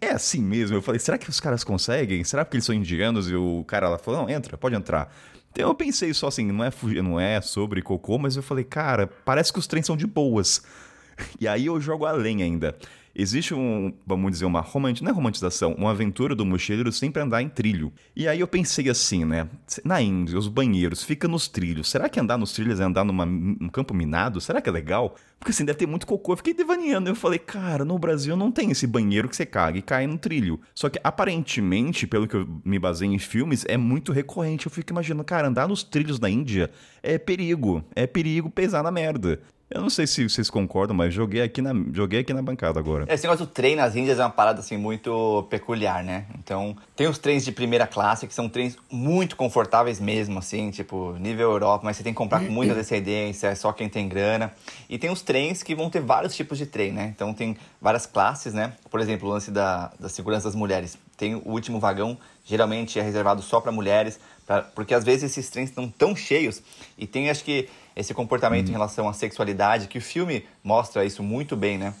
[0.00, 0.76] É assim mesmo.
[0.76, 2.22] Eu falei, será que os caras conseguem?
[2.24, 3.30] Será que eles são indianos?
[3.30, 5.10] E o cara lá falou, não, entra, pode entrar.
[5.52, 6.70] Então eu pensei só assim, não é,
[7.02, 10.62] não é sobre cocô, mas eu falei, cara, parece que os trens são de boas.
[11.38, 12.74] E aí eu jogo além ainda.
[13.20, 17.42] Existe um, vamos dizer, uma romantização, não é romantização, uma aventura do mochileiro sempre andar
[17.42, 17.92] em trilho.
[18.16, 19.46] E aí eu pensei assim, né?
[19.84, 21.90] Na Índia, os banheiros ficam nos trilhos.
[21.90, 24.40] Será que andar nos trilhos é andar num campo minado?
[24.40, 25.16] Será que é legal?
[25.38, 26.32] Porque assim, deve ter muito cocô.
[26.32, 27.10] Eu fiquei devaneando.
[27.10, 30.16] Eu falei, cara, no Brasil não tem esse banheiro que você caga e cai no
[30.16, 30.58] trilho.
[30.74, 34.64] Só que aparentemente, pelo que eu me baseei em filmes, é muito recorrente.
[34.64, 36.70] Eu fico imaginando, cara, andar nos trilhos da Índia
[37.02, 37.84] é perigo.
[37.94, 39.42] É perigo pesar na merda.
[39.70, 43.06] Eu não sei se vocês concordam, mas joguei aqui na, joguei aqui na bancada agora.
[43.08, 46.26] Esse negócio do trem nas Índias é uma parada assim muito peculiar, né?
[46.36, 51.12] Então, tem os trens de primeira classe que são trens muito confortáveis mesmo, assim, tipo,
[51.20, 54.52] nível Europa, mas você tem que comprar com muita descendência, é só quem tem grana.
[54.88, 57.12] E tem os trens que vão ter vários tipos de trem, né?
[57.14, 58.72] Então, tem várias classes, né?
[58.90, 60.98] Por exemplo, o lance da, da segurança das mulheres.
[61.16, 65.48] Tem o último vagão, geralmente é reservado só para mulheres, pra, porque às vezes esses
[65.48, 66.60] trens estão tão cheios
[66.98, 71.22] e tem, acho que, esse comportamento em relação à sexualidade, que o filme mostra isso
[71.22, 71.94] muito bem, né?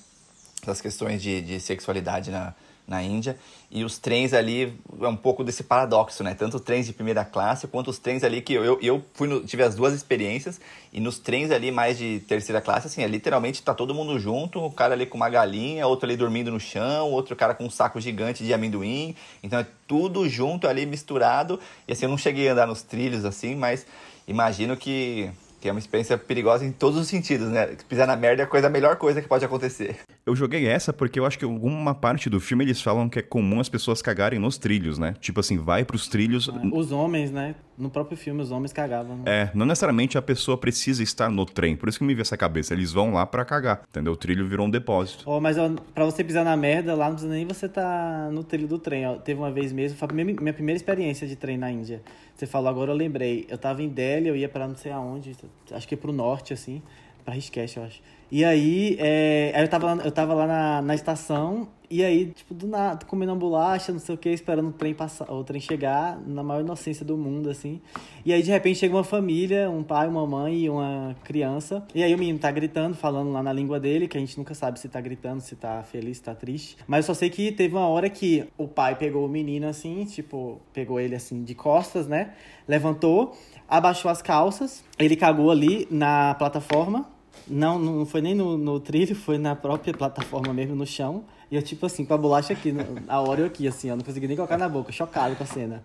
[0.64, 2.54] Das questões de, de sexualidade na,
[2.86, 3.36] na Índia.
[3.70, 6.34] E os trens ali é um pouco desse paradoxo, né?
[6.34, 9.28] Tanto os trens de primeira classe quanto os trens ali que eu, eu, eu fui
[9.28, 10.60] no- tive as duas experiências.
[10.92, 14.58] E nos trens ali mais de terceira classe, assim, é literalmente tá todo mundo junto,
[14.64, 17.70] o cara ali com uma galinha, outro ali dormindo no chão, outro cara com um
[17.70, 19.14] saco gigante de amendoim.
[19.42, 21.58] Então é tudo junto ali, misturado.
[21.86, 23.86] E assim, eu não cheguei a andar nos trilhos assim, mas
[24.26, 27.76] imagino que, que é uma experiência perigosa em todos os sentidos, né?
[27.88, 29.98] Pisar na merda é a, coisa, a melhor coisa que pode acontecer.
[30.26, 33.22] Eu joguei essa porque eu acho que alguma parte do filme eles falam que é
[33.22, 35.14] comum as pessoas cagarem nos trilhos, né?
[35.18, 36.48] Tipo assim, vai pros trilhos.
[36.72, 37.54] Os homens, né?
[37.76, 39.16] No próprio filme, os homens cagavam.
[39.16, 39.22] né?
[39.24, 41.74] É, não necessariamente a pessoa precisa estar no trem.
[41.74, 42.74] Por isso que me veio essa cabeça.
[42.74, 44.12] Eles vão lá pra cagar, entendeu?
[44.12, 45.24] O trilho virou um depósito.
[45.26, 48.44] Ó, mas ó, pra você pisar na merda, lá não precisa nem você tá no
[48.44, 49.06] trilho do trem.
[49.06, 49.14] Ó.
[49.16, 52.02] Teve uma vez mesmo, foi a minha, minha primeira experiência de trem na Índia.
[52.34, 53.46] Você falou agora, eu lembrei.
[53.48, 55.34] Eu tava em Delhi, eu ia pra não sei aonde,
[55.72, 56.82] acho que pro norte, assim,
[57.30, 58.02] pra Rishikesh, eu acho.
[58.30, 62.54] E aí, é, eu tava lá, eu tava lá na, na estação, e aí, tipo,
[62.54, 65.60] do nada, comendo uma bolacha, não sei o que, esperando o trem passar, o trem
[65.60, 67.80] chegar, na maior inocência do mundo, assim.
[68.24, 71.84] E aí, de repente, chega uma família, um pai, uma mãe e uma criança.
[71.92, 74.54] E aí o menino tá gritando, falando lá na língua dele, que a gente nunca
[74.54, 76.76] sabe se tá gritando, se tá feliz, se tá triste.
[76.86, 80.04] Mas eu só sei que teve uma hora que o pai pegou o menino assim,
[80.04, 82.34] tipo, pegou ele assim de costas, né?
[82.68, 83.36] Levantou,
[83.68, 87.19] abaixou as calças, ele cagou ali na plataforma.
[87.46, 91.24] Não, não foi nem no, no trilho, foi na própria plataforma mesmo, no chão.
[91.50, 92.72] E eu, tipo assim, com a bolacha aqui,
[93.08, 95.82] a Oreo aqui, assim, ó, não consegui nem colocar na boca, chocado com a cena.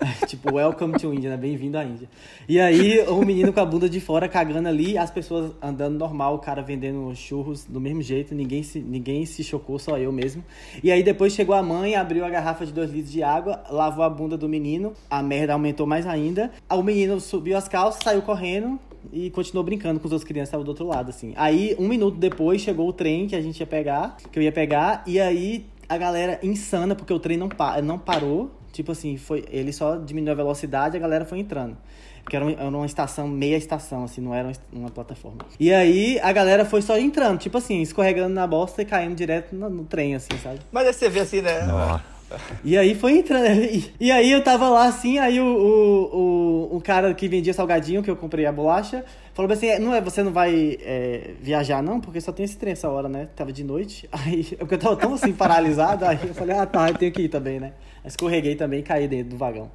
[0.26, 1.36] tipo, welcome to India, né?
[1.36, 2.08] Bem-vindo à Índia.
[2.48, 6.34] E aí, o menino com a bunda de fora cagando ali, as pessoas andando normal,
[6.34, 10.44] o cara vendendo churros do mesmo jeito, ninguém se, ninguém se chocou, só eu mesmo.
[10.82, 14.04] E aí, depois chegou a mãe, abriu a garrafa de dois litros de água, lavou
[14.04, 16.50] a bunda do menino, a merda aumentou mais ainda.
[16.70, 18.78] O menino subiu as calças, saiu correndo,
[19.12, 21.32] e continuou brincando com os outros crianças que estavam do outro lado, assim.
[21.36, 24.52] Aí, um minuto depois, chegou o trem que a gente ia pegar, que eu ia
[24.52, 28.50] pegar, e aí a galera insana, porque o trem não, pa não parou.
[28.72, 31.76] Tipo assim, foi, ele só diminuiu a velocidade e a galera foi entrando.
[32.28, 35.38] Que era uma, era uma estação, meia estação, assim, não era uma, plataforma.
[35.58, 39.54] E aí a galera foi só entrando, tipo assim, escorregando na bosta e caindo direto
[39.54, 40.58] no, no trem, assim, sabe?
[40.72, 41.60] Mas aí você vê assim, né?
[42.64, 43.46] E aí foi entrando.
[43.46, 46.16] E, e aí eu tava lá assim, aí o, o,
[46.72, 49.94] o, o cara que vendia salgadinho, que eu comprei a bolacha, falou assim: "É, não
[49.94, 52.00] é, você não vai é, viajar, não?
[52.00, 53.28] Porque só tem esse trem essa hora, né?
[53.36, 54.08] Tava de noite.
[54.12, 57.22] Aí porque eu tava tão assim, paralisado, aí eu falei, ah tá, eu tenho que
[57.22, 57.72] ir também, né?
[58.04, 59.70] Escorreguei também e caí dentro do vagão.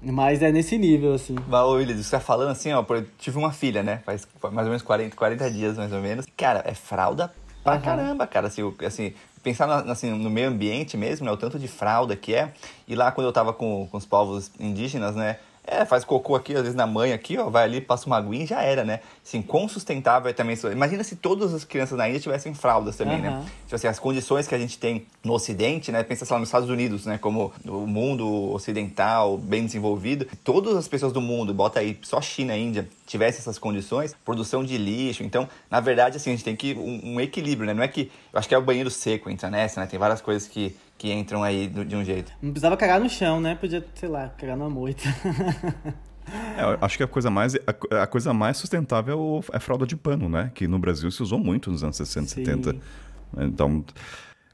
[0.00, 1.34] Mas é nesse nível, assim.
[1.48, 4.02] Mas, ô, Willis, você tá falando assim, ó, eu tive uma filha, né?
[4.04, 6.26] Faz mais ou menos 40, 40 dias, mais ou menos.
[6.36, 7.82] Cara, é fralda pra Aham.
[7.82, 8.48] caramba, cara.
[8.48, 11.30] Assim, assim, pensar assim, no meio ambiente mesmo, né?
[11.30, 12.52] O tanto de fralda que é.
[12.88, 15.38] E lá, quando eu tava com, com os povos indígenas, né?
[15.66, 18.44] É, faz cocô aqui, às vezes na mãe aqui, ó, vai ali, passa uma aguinha
[18.44, 19.00] e já era, né?
[19.24, 20.70] Assim, quão sustentável é também isso.
[20.70, 23.28] Imagina se todas as crianças na Índia tivessem fraldas também, né?
[23.28, 23.44] Aham.
[23.64, 26.02] Tipo assim, as condições que a gente tem no Ocidente, né?
[26.02, 27.16] Pensa, sei lá, nos Estados Unidos, né?
[27.16, 30.26] Como o mundo ocidental, bem desenvolvido.
[30.44, 34.62] Todas as pessoas do mundo, bota aí só China e Índia, tivessem essas condições, produção
[34.62, 35.22] de lixo.
[35.22, 37.72] Então, na verdade, assim, a gente tem que um, um equilíbrio, né?
[37.72, 38.12] Não é que.
[38.30, 39.86] Eu acho que é o banheiro seco, entra nessa, né?
[39.86, 42.32] Tem várias coisas que, que entram aí do- de um jeito.
[42.40, 43.54] Não precisava cagar no chão, né?
[43.54, 45.02] Podia, sei lá, cagar numa moita.
[46.56, 49.86] É, eu acho que a coisa mais, a, a coisa mais sustentável é a fralda
[49.86, 50.50] de pano, né?
[50.54, 52.44] Que no Brasil se usou muito nos anos 60, Sim.
[52.46, 52.76] 70.
[53.40, 53.84] Então,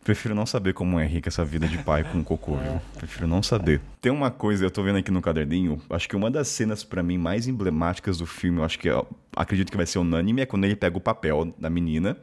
[0.02, 2.80] prefiro não saber como é rica essa vida de pai com cocô, viu?
[2.98, 3.80] Prefiro não saber.
[4.00, 7.04] Tem uma coisa, eu tô vendo aqui no caderninho, acho que uma das cenas pra
[7.04, 9.04] mim mais emblemáticas do filme, eu acho que é-
[9.36, 12.16] acredito que vai ser unânime, é quando ele pega o papel da menina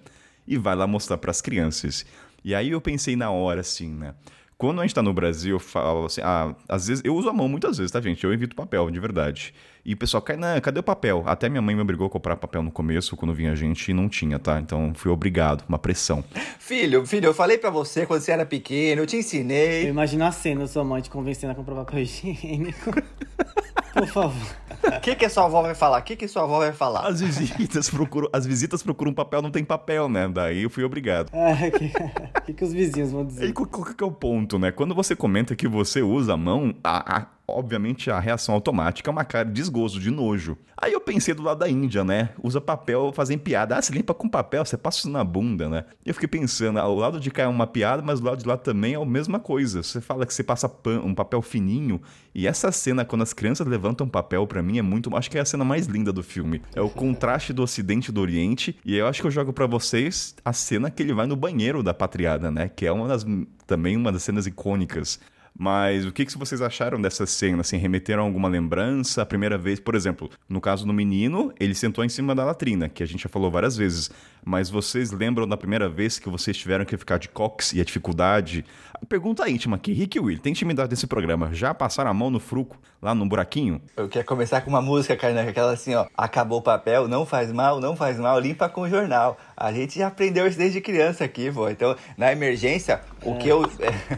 [0.46, 2.06] e vai lá mostrar pras crianças.
[2.48, 4.14] E aí eu pensei na hora assim, né?
[4.58, 7.34] Quando a gente tá no Brasil, eu falo assim, ah, às vezes, eu uso a
[7.34, 8.24] mão muitas vezes, tá, gente?
[8.24, 9.54] Eu evito papel, de verdade.
[9.84, 11.24] E o pessoal, "Kainan, cadê o papel?
[11.26, 14.08] Até minha mãe me obrigou a comprar papel no começo, quando vinha gente, e não
[14.08, 14.62] tinha, tá?
[14.62, 16.24] Então fui obrigado, uma pressão.
[16.58, 19.90] Filho, filho, eu falei pra você quando você era pequeno, eu te Eu ensinei.
[19.90, 22.92] imagino a cena sua mãe te convencendo a comprar papel higiênico.
[23.98, 24.56] Por favor.
[24.98, 26.00] O que, que a sua avó vai falar?
[26.00, 27.08] O que, que sua avó vai falar?
[27.08, 30.28] As visitas procuram, as visitas procuram papel, não tem papel, né?
[30.28, 31.30] Daí eu fui obrigado.
[31.34, 31.90] É, que,
[32.46, 33.54] que, que os vizinhos vão E dizer?
[33.54, 34.72] qual, qual que é o ponto, né?
[34.72, 39.12] Quando você comenta que você usa a mão, a- a- obviamente a reação automática é
[39.12, 40.58] uma cara de desgosto, de nojo.
[40.76, 42.30] Aí eu pensei do lado da Índia, né?
[42.44, 43.78] Usa papel, fazem piada.
[43.78, 45.86] Ah, você limpa com papel, você passa isso na bunda, né?
[46.06, 48.48] E eu fiquei pensando, ao lado de cá é uma piada, mas do lado de
[48.48, 49.82] lá também é a mesma coisa.
[49.82, 50.70] Você fala que você passa
[51.04, 52.02] um papel fininho,
[52.38, 55.16] e essa cena, quando as crianças levantam papel, pra mim é muito.
[55.18, 56.62] Acho que é a cena mais linda do filme.
[56.76, 58.78] É o contraste do Ocidente e do Oriente.
[58.86, 61.82] E eu acho que eu jogo pra vocês a cena que ele vai no banheiro
[61.82, 62.70] da patriada, né?
[62.70, 63.26] Que é uma das.
[63.66, 65.20] também uma das cenas icônicas.
[65.60, 67.62] Mas o que, que vocês acharam dessa cena?
[67.62, 69.24] Assim, remeteram a alguma lembrança?
[69.24, 72.88] A primeira vez, por exemplo, no caso do menino, ele sentou em cima da latrina,
[72.88, 74.12] que a gente já falou várias vezes.
[74.46, 77.84] Mas vocês lembram da primeira vez que vocês tiveram que ficar de cox e a
[77.84, 78.64] dificuldade?
[79.08, 81.50] Pergunta íntima aqui, Rick e Will, tem intimidade nesse programa?
[81.54, 83.82] Já passaram a mão no fruco, lá no buraquinho?
[83.96, 86.06] Eu quero começar com uma música, Kainan, aquela assim, ó.
[86.18, 89.38] Acabou o papel, não faz mal, não faz mal, limpa com o jornal.
[89.56, 91.70] A gente já aprendeu isso desde criança aqui, pô.
[91.70, 93.70] Então, na emergência, o que eu.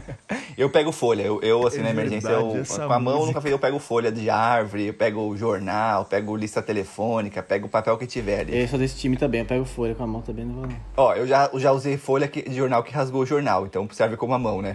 [0.58, 1.22] eu pego folha.
[1.24, 3.52] Eu, eu assim, É na emergência, verdade, eu, com a mão eu nunca fiz.
[3.52, 8.06] Eu pego folha de árvore, eu pego jornal, pego lista telefônica, pego o papel que
[8.08, 8.62] tiver ali.
[8.62, 10.70] Eu sou desse time também, eu pego folha com a mão também, não vou.
[10.98, 13.88] Ó, eu já, eu já usei folha que- de jornal que rasgou o jornal, então
[13.92, 14.69] serve como a mão, né?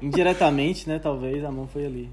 [0.00, 2.10] Indiretamente, né, talvez a mão foi ali.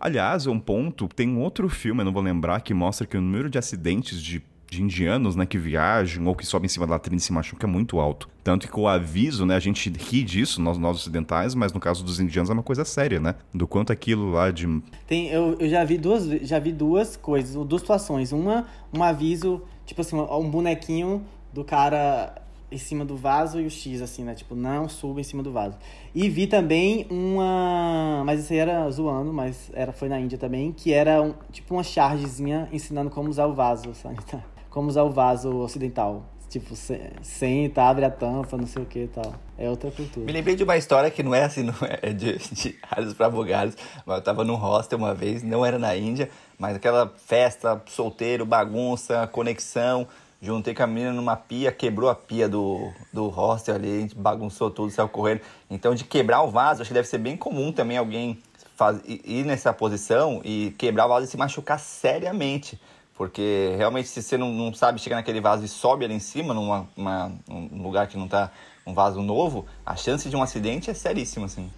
[0.00, 3.20] Aliás, um ponto, tem um outro filme, eu não vou lembrar, que mostra que o
[3.20, 6.94] número de acidentes de, de indianos, né, que viajam ou que sobem em cima da
[6.94, 8.28] latrina e se machucam é muito alto.
[8.42, 11.78] Tanto que com o aviso, né, a gente ri disso, nós, nós ocidentais, mas no
[11.78, 13.36] caso dos indianos é uma coisa séria, né?
[13.54, 14.66] Do quanto aquilo lá de...
[15.06, 18.32] Tem, eu, eu já vi duas já vi duas coisas, duas situações.
[18.32, 22.34] Uma, um aviso, tipo assim, um bonequinho do cara
[22.70, 24.34] em cima do vaso e o X, assim, né?
[24.34, 25.76] Tipo, não suba em cima do vaso.
[26.14, 28.22] E vi também uma.
[28.24, 31.74] Mas isso aí era zoando, mas era, foi na Índia também, que era um, tipo
[31.74, 34.44] uma chargezinha ensinando como usar o vaso sanitário.
[34.70, 36.24] Como usar o vaso ocidental.
[36.50, 39.34] Tipo, se- senta, abre a tampa, não sei o que e tal.
[39.56, 40.24] É outra cultura.
[40.26, 43.28] Me lembrei de uma história que não é assim, não é de, de alhos pra
[43.30, 43.74] bugalhos,
[44.06, 48.44] mas eu tava num hostel uma vez, não era na Índia, mas aquela festa, solteiro,
[48.46, 50.06] bagunça, conexão,
[50.40, 54.14] juntei com a menina numa pia, quebrou a pia do, do hostel ali, a gente
[54.14, 55.40] bagunçou tudo, saiu correndo.
[55.70, 58.38] Então, de quebrar o vaso, acho que deve ser bem comum também alguém
[58.76, 62.80] faz, ir nessa posição e quebrar o vaso e se machucar seriamente.
[63.14, 66.54] Porque realmente, se você não, não sabe chegar naquele vaso e sobe ali em cima,
[66.54, 68.52] numa, uma- num lugar que não tá
[68.86, 71.68] um vaso novo, a chance de um acidente é seríssima, assim.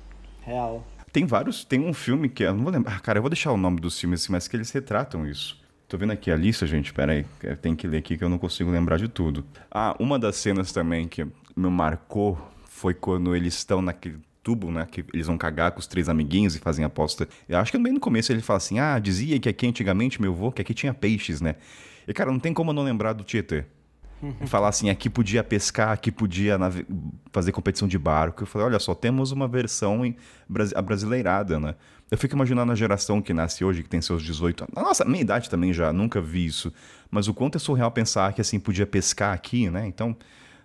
[0.42, 0.84] Real.
[1.10, 3.56] Tem vários, tem um filme que, eu não vou lembrar, cara, eu vou deixar o
[3.56, 5.59] nome dos filmes, assim, mas que eles retratam isso.
[5.90, 8.29] Tô vendo aqui a lista, gente, pera aí, que tem que ler aqui que eu
[8.29, 9.44] não consigo lembrar de tudo.
[9.68, 14.87] Ah, uma das cenas também que me marcou foi quando eles estão naquele tubo, né,
[14.88, 17.29] que eles vão cagar com os três amiguinhos e fazem aposta.
[17.48, 20.31] Eu acho que bem no começo ele fala assim, ah, dizia que aqui antigamente, meu
[20.33, 21.57] avô, que aqui tinha peixes, né.
[22.07, 23.64] E, cara, não tem como não lembrar do Tietê.
[24.46, 26.59] Falar assim, aqui podia pescar, aqui podia
[27.33, 28.42] fazer competição de barco.
[28.42, 30.14] Eu falei, olha só, temos uma versão em
[30.48, 31.74] brasi- abrasileirada, né?
[32.11, 34.74] Eu fico imaginando a geração que nasce hoje, que tem seus 18 anos.
[34.74, 36.72] Nossa, minha idade também já, nunca vi isso.
[37.11, 39.87] Mas o quanto é surreal pensar que assim podia pescar aqui, né?
[39.87, 40.16] Então,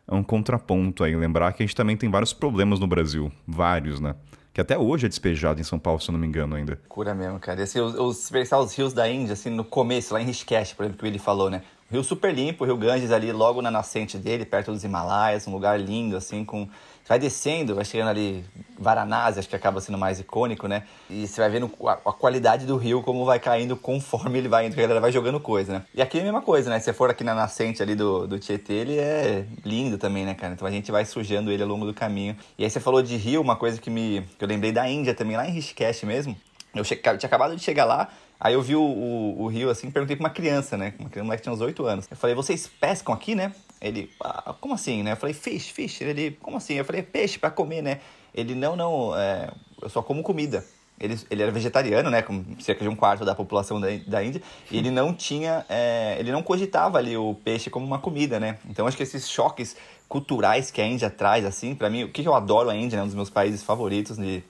[0.08, 1.16] é um contraponto aí.
[1.16, 3.32] Lembrar que a gente também tem vários problemas no Brasil.
[3.48, 4.16] Vários, né?
[4.54, 6.80] Que até hoje é despejado em São Paulo, se eu não me engano ainda.
[6.88, 7.60] Cura mesmo, cara.
[7.60, 10.84] E, assim, os, os, os rios da Índia, assim, no começo, lá em Rishikesh, por
[10.84, 11.62] exemplo, que ele falou, né?
[11.96, 15.80] Rio super limpo, Rio Ganges ali logo na nascente dele, perto dos Himalaias, um lugar
[15.80, 16.68] lindo, assim, com
[17.08, 18.44] vai descendo, vai chegando ali
[18.78, 20.84] Varanasi, acho que acaba sendo mais icônico, né?
[21.10, 24.66] E você vai vendo a, a, qualidade do rio, como vai caindo conforme ele vai
[24.66, 25.84] indo, a galera vai jogando coisa, né?
[25.94, 26.80] E aqui é a mesma coisa, né?
[26.80, 30.34] Se você for aqui na nascente ali do, do Tietê, ele é lindo também, né,
[30.34, 30.54] cara?
[30.54, 32.36] Então a gente vai sujando ele ao longo do caminho.
[32.58, 35.14] E aí você falou de rio, uma coisa que, me, que eu lembrei da Índia
[35.14, 36.36] também, lá em Rishikesh mesmo.
[36.76, 38.10] Eu tinha acabado de chegar lá,
[38.40, 40.94] Aí eu vi o, o, o, rio assim, perguntei pra uma criança, né?
[41.00, 42.08] Uma criança que tinha uns 8 anos.
[42.10, 43.54] Eu falei, vocês pescam aqui, né?
[43.82, 45.14] Ele, ah, como assim, né?
[45.14, 46.02] Eu falei, fish, fish.
[46.02, 46.74] Ele, como assim?
[46.74, 48.02] Eu falei, peixe para comer, né?
[48.34, 49.50] Ele, não, não, é,
[49.82, 50.66] eu só como comida.
[51.00, 52.22] Ele, ele era vegetariano, né?
[52.22, 54.42] Com cerca de um quarto da população da, da Índia.
[54.70, 58.58] E ele não tinha, é, ele não cogitava ali o peixe como uma comida, né?
[58.70, 59.78] Então acho que esses choques
[60.10, 63.04] culturais que a Índia traz, assim, para mim, o que eu adoro a Índia, né?
[63.04, 64.44] Um dos meus países favoritos de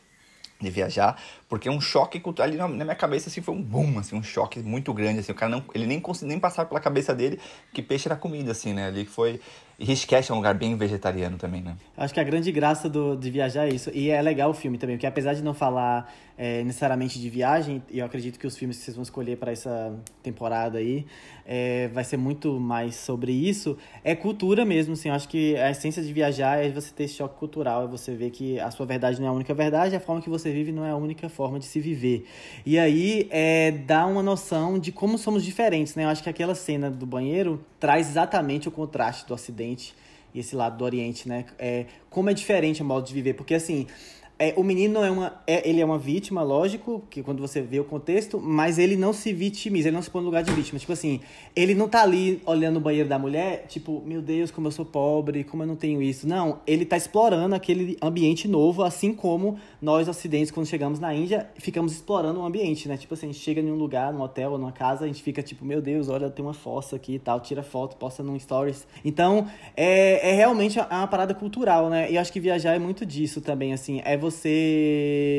[0.59, 4.15] de viajar, porque um choque cultural ali na, minha cabeça assim foi um boom, assim,
[4.15, 7.13] um choque muito grande assim, o cara não, ele nem conseguiu nem passar pela cabeça
[7.13, 7.39] dele
[7.73, 8.87] que peixe era comida assim, né?
[8.87, 9.39] Ali foi
[9.77, 11.75] e Rishikesh é um lugar bem vegetariano também, né?
[11.97, 13.91] Acho que a grande graça do, de viajar é isso.
[13.93, 17.81] E é legal o filme também, porque apesar de não falar é, necessariamente de viagem,
[17.89, 21.05] e eu acredito que os filmes que vocês vão escolher para essa temporada aí
[21.45, 25.09] é, vai ser muito mais sobre isso, é cultura mesmo, assim.
[25.09, 28.13] Eu acho que a essência de viajar é você ter esse choque cultural, é você
[28.15, 30.71] ver que a sua verdade não é a única verdade, a forma que você vive
[30.71, 32.25] não é a única forma de se viver.
[32.65, 36.03] E aí é, dá uma noção de como somos diferentes, né?
[36.03, 39.95] Eu acho que aquela cena do banheiro traz exatamente o contraste do Ocidente
[40.33, 41.45] e esse lado do Oriente, né?
[41.57, 43.87] É, como é diferente o modo de viver, porque assim,
[44.37, 45.34] é, o menino é uma.
[45.47, 49.13] É, ele é uma vítima, lógico, que quando você vê o contexto, mas ele não
[49.13, 50.79] se vitimiza, ele não se põe no lugar de vítima.
[50.79, 51.19] Tipo assim,
[51.55, 54.85] ele não tá ali olhando o banheiro da mulher, tipo, meu Deus, como eu sou
[54.85, 56.27] pobre, como eu não tenho isso.
[56.27, 61.47] Não, ele tá explorando aquele ambiente novo, assim como nós, ocidentes, quando chegamos na Índia,
[61.57, 62.97] ficamos explorando o ambiente, né?
[62.97, 65.21] Tipo assim, a gente chega em um lugar, num hotel ou numa casa, a gente
[65.21, 68.39] fica tipo, meu Deus, olha, tem uma fossa aqui e tal, tira foto, posta num
[68.39, 68.87] stories.
[69.03, 72.11] Então, é, é realmente uma parada cultural, né?
[72.11, 74.01] E acho que viajar é muito disso também, assim.
[74.03, 75.34] É você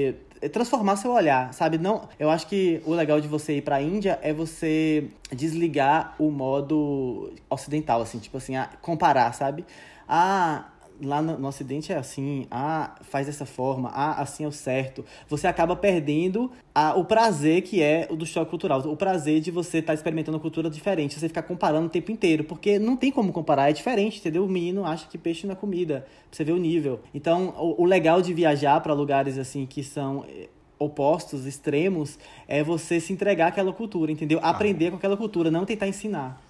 [0.52, 1.78] transformar seu olhar, sabe?
[1.78, 6.14] Não, eu acho que o legal de você ir para a Índia é você desligar
[6.18, 9.64] o modo ocidental, assim, tipo assim, comparar, sabe?
[10.08, 10.66] Ah,
[11.02, 15.04] lá no, no Ocidente é assim, ah, faz dessa forma, ah, assim é o certo.
[15.28, 19.50] Você acaba perdendo a, o prazer que é o do choque cultural, o prazer de
[19.50, 22.96] você estar tá experimentando uma cultura diferente, você ficar comparando o tempo inteiro, porque não
[22.96, 24.44] tem como comparar, é diferente, entendeu?
[24.44, 27.00] O menino acha que peixe não é comida, pra você ver o nível.
[27.14, 32.62] Então, o, o legal de viajar para lugares assim que são eh, opostos, extremos, é
[32.62, 34.38] você se entregar àquela cultura, entendeu?
[34.42, 36.45] Aprender com aquela cultura, não tentar ensinar.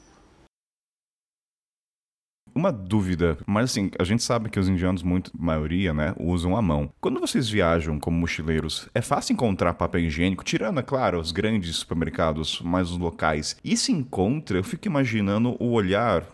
[2.56, 6.62] Uma dúvida, mas assim, a gente sabe que os indianos, muito, maioria, né, usam a
[6.62, 6.90] mão.
[7.02, 11.76] Quando vocês viajam como mochileiros, é fácil encontrar papel higiênico, tirando, é claro, os grandes
[11.76, 13.58] supermercados, mas os locais.
[13.62, 16.24] E se encontra, eu fico imaginando o olhar,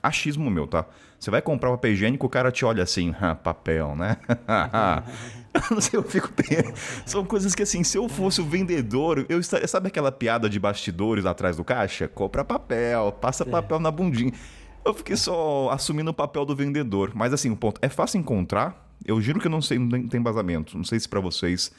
[0.00, 0.86] achismo meu, tá?
[1.18, 4.16] Você vai comprar papel higiênico, o cara te olha assim, ah, papel, né?
[5.72, 6.28] não sei, eu fico.
[7.04, 9.66] São coisas que, assim, se eu fosse o vendedor, eu estaria.
[9.66, 12.06] Sabe aquela piada de bastidores atrás do caixa?
[12.06, 14.32] Compra papel, passa papel na bundinha.
[14.84, 17.12] Eu fiquei só assumindo o papel do vendedor.
[17.14, 18.86] Mas assim, o ponto é fácil encontrar.
[19.04, 20.76] Eu juro que eu não sei, não tem embasamento.
[20.76, 21.72] Não sei se para vocês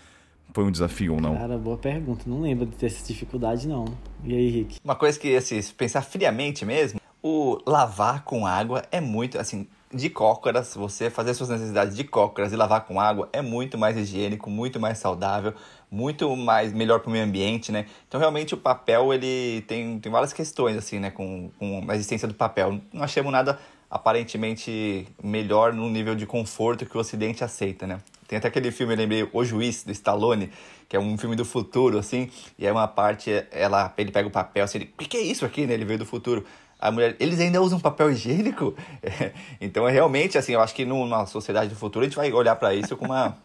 [0.54, 1.36] foi um desafio ou não.
[1.36, 2.24] Cara, boa pergunta.
[2.26, 3.86] Não lembro de ter essa dificuldade, não.
[4.24, 4.80] E aí, Rick?
[4.84, 9.68] Uma coisa que, assim, se pensar friamente mesmo, o lavar com água é muito, assim,
[9.94, 13.96] de cócoras, você fazer suas necessidades de cócoras e lavar com água é muito mais
[13.96, 15.54] higiênico, muito mais saudável,
[15.90, 17.86] muito mais melhor para o meio ambiente, né?
[18.08, 22.28] Então realmente o papel ele tem, tem várias questões assim, né, com, com a existência
[22.28, 22.80] do papel.
[22.92, 28.00] Não achamos nada aparentemente melhor no nível de conforto que o Ocidente aceita, né?
[28.28, 30.52] Tem até aquele filme, eu lembrei, O Juiz, do Stallone,
[30.90, 34.32] que é um filme do futuro, assim, e é uma parte, ela, ele pega o
[34.32, 35.76] papel, assim, ele, o que, que é isso aqui, né?
[35.76, 36.44] Ele veio do futuro
[36.88, 38.76] a mulher, eles ainda usam papel higiênico?
[39.02, 42.32] É, então, é realmente, assim, eu acho que numa sociedade do futuro a gente vai
[42.34, 43.38] olhar para isso com uma.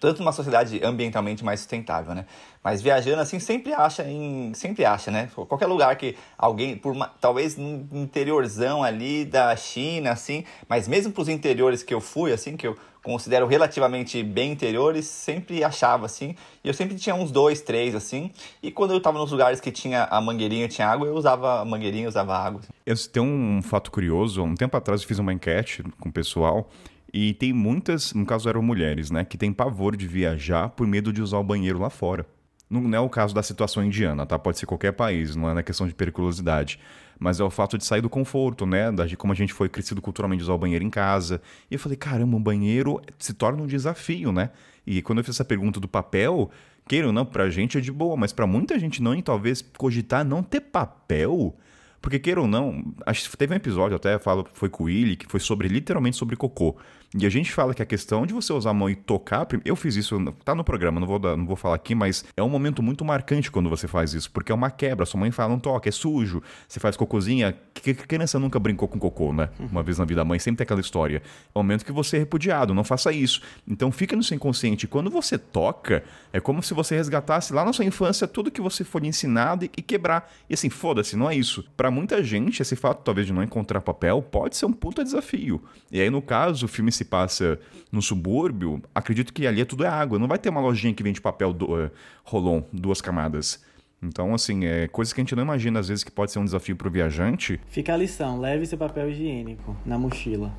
[0.00, 2.26] Tanto numa sociedade ambientalmente mais sustentável, né?
[2.62, 5.28] Mas viajando assim sempre acha em sempre acha, né?
[5.34, 11.12] Qualquer lugar que alguém por uma, talvez no interiorzão ali da China assim, mas mesmo
[11.12, 16.06] para os interiores que eu fui assim, que eu considero relativamente bem interiores, sempre achava
[16.06, 16.36] assim.
[16.62, 18.30] E eu sempre tinha uns dois, três assim.
[18.62, 21.64] E quando eu estava nos lugares que tinha a mangueirinha, tinha água, eu usava a
[21.64, 22.60] mangueirinha, usava água.
[22.86, 23.10] Assim.
[23.10, 26.68] Tem um fato curioso, um tempo atrás eu fiz uma enquete com o pessoal
[27.12, 31.12] e tem muitas, no caso eram mulheres, né, que tem pavor de viajar por medo
[31.12, 32.26] de usar o banheiro lá fora.
[32.70, 34.38] Não é o caso da situação indiana, tá?
[34.38, 36.80] Pode ser qualquer país, não é na questão de periculosidade.
[37.18, 38.90] Mas é o fato de sair do conforto, né?
[38.90, 41.42] De como a gente foi crescido culturalmente de usar o banheiro em casa.
[41.70, 44.48] E eu falei, caramba, um banheiro se torna um desafio, né?
[44.86, 46.50] E quando eu fiz essa pergunta do papel,
[46.88, 49.60] queira ou não, pra gente é de boa, mas para muita gente não, e talvez
[49.76, 51.54] cogitar não ter papel
[52.02, 55.14] Porque, queira ou não, acho que teve um episódio, até falo, foi com o Willy,
[55.14, 56.76] que foi sobre, literalmente sobre cocô.
[57.14, 59.76] E a gente fala que a questão de você usar a mão e tocar, eu
[59.76, 62.48] fiz isso, tá no programa, não vou, dar, não vou falar aqui, mas é um
[62.48, 65.04] momento muito marcante quando você faz isso, porque é uma quebra.
[65.04, 66.42] Sua mãe fala, não toca, é sujo.
[66.66, 67.54] Você faz cocôzinha.
[67.74, 69.50] Que criança nunca brincou com cocô, né?
[69.58, 71.18] Uma vez na vida da mãe, sempre tem aquela história.
[71.18, 73.42] É o momento que você é repudiado, não faça isso.
[73.68, 74.86] Então fica no seu inconsciente.
[74.86, 78.84] Quando você toca, é como se você resgatasse lá na sua infância tudo que você
[78.84, 80.32] foi ensinado e, e quebrar.
[80.48, 81.64] E assim, foda-se, não é isso.
[81.76, 85.62] Para muita gente, esse fato talvez de não encontrar papel pode ser um puta desafio.
[85.90, 87.58] E aí, no caso, o filme se passa
[87.90, 90.18] no subúrbio, acredito que ali é tudo é água.
[90.18, 91.90] Não vai ter uma lojinha que vende papel do, uh,
[92.24, 93.64] rolon, duas camadas.
[94.02, 96.44] Então, assim, é coisas que a gente não imagina às vezes que pode ser um
[96.44, 97.60] desafio pro viajante.
[97.68, 100.52] Fica a lição, leve seu papel higiênico na mochila.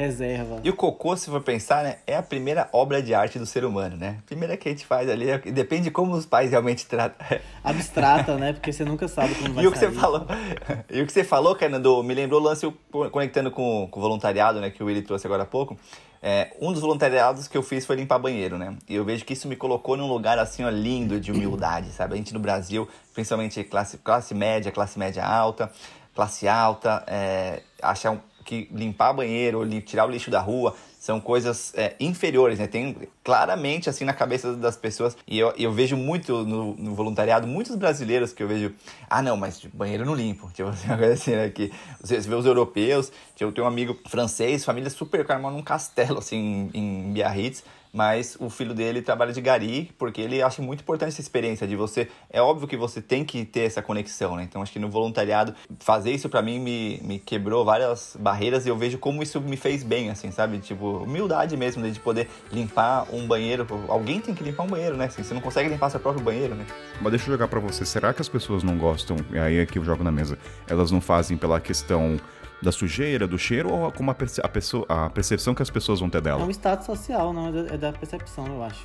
[0.00, 0.60] Reserva.
[0.64, 3.64] E o cocô, se for pensar, né, é a primeira obra de arte do ser
[3.64, 4.16] humano, né?
[4.20, 7.24] A primeira que a gente faz ali, depende de como os pais realmente tratam.
[7.62, 8.52] Abstrata, né?
[8.52, 9.92] Porque você nunca sabe como vai E o que sair.
[9.92, 10.26] você falou,
[10.90, 12.74] e o que você falou, Fernando, me lembrou o lance eu
[13.10, 15.78] conectando com, com o voluntariado, né, que o Willi trouxe agora há pouco.
[16.22, 18.76] É, um dos voluntariados que eu fiz foi limpar banheiro, né?
[18.86, 22.12] E eu vejo que isso me colocou num lugar assim, ó, lindo de humildade, sabe?
[22.12, 25.70] A gente no Brasil, principalmente classe, classe média, classe média alta,
[26.14, 31.72] classe alta, é, achar um- que limpar banheiro, tirar o lixo da rua, são coisas
[31.74, 32.66] é, inferiores, né?
[32.66, 35.16] Tem claramente assim na cabeça das pessoas.
[35.26, 38.74] E eu, eu vejo muito no, no voluntariado, muitos brasileiros que eu vejo,
[39.08, 40.50] ah não, mas banheiro não limpo.
[40.54, 41.48] Tipo assim, assim, né?
[41.48, 46.18] Que você vê os europeus, eu tenho um amigo francês, família super, cara, num castelo
[46.18, 47.64] assim em Biarritz.
[47.92, 51.74] Mas o filho dele trabalha de gari, porque ele acha muito importante essa experiência de
[51.74, 52.08] você.
[52.30, 54.44] É óbvio que você tem que ter essa conexão, né?
[54.44, 58.68] Então acho que no voluntariado, fazer isso pra mim me, me quebrou várias barreiras e
[58.68, 60.58] eu vejo como isso me fez bem, assim, sabe?
[60.58, 63.66] Tipo, humildade mesmo, de poder limpar um banheiro.
[63.88, 65.06] Alguém tem que limpar um banheiro, né?
[65.06, 66.64] Assim, você não consegue limpar seu próprio banheiro, né?
[67.00, 67.84] Mas deixa eu jogar pra você.
[67.84, 69.16] Será que as pessoas não gostam?
[69.32, 70.38] E aí é que eu jogo na mesa.
[70.68, 72.18] Elas não fazem pela questão
[72.62, 76.00] da sujeira, do cheiro ou como a, perce- a pessoa, a percepção que as pessoas
[76.00, 76.44] vão ter É dela?
[76.44, 78.84] um status social, não, é da, é da percepção, eu acho.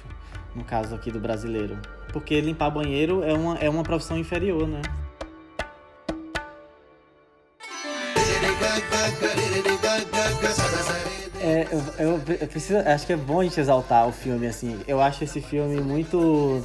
[0.55, 1.77] No caso aqui do brasileiro.
[2.13, 4.81] Porque limpar banheiro é uma, é uma profissão inferior, né?
[11.41, 14.79] É, eu, eu- eu preciso, acho que é bom a gente exaltar o filme, assim.
[14.87, 16.63] Eu acho esse filme muito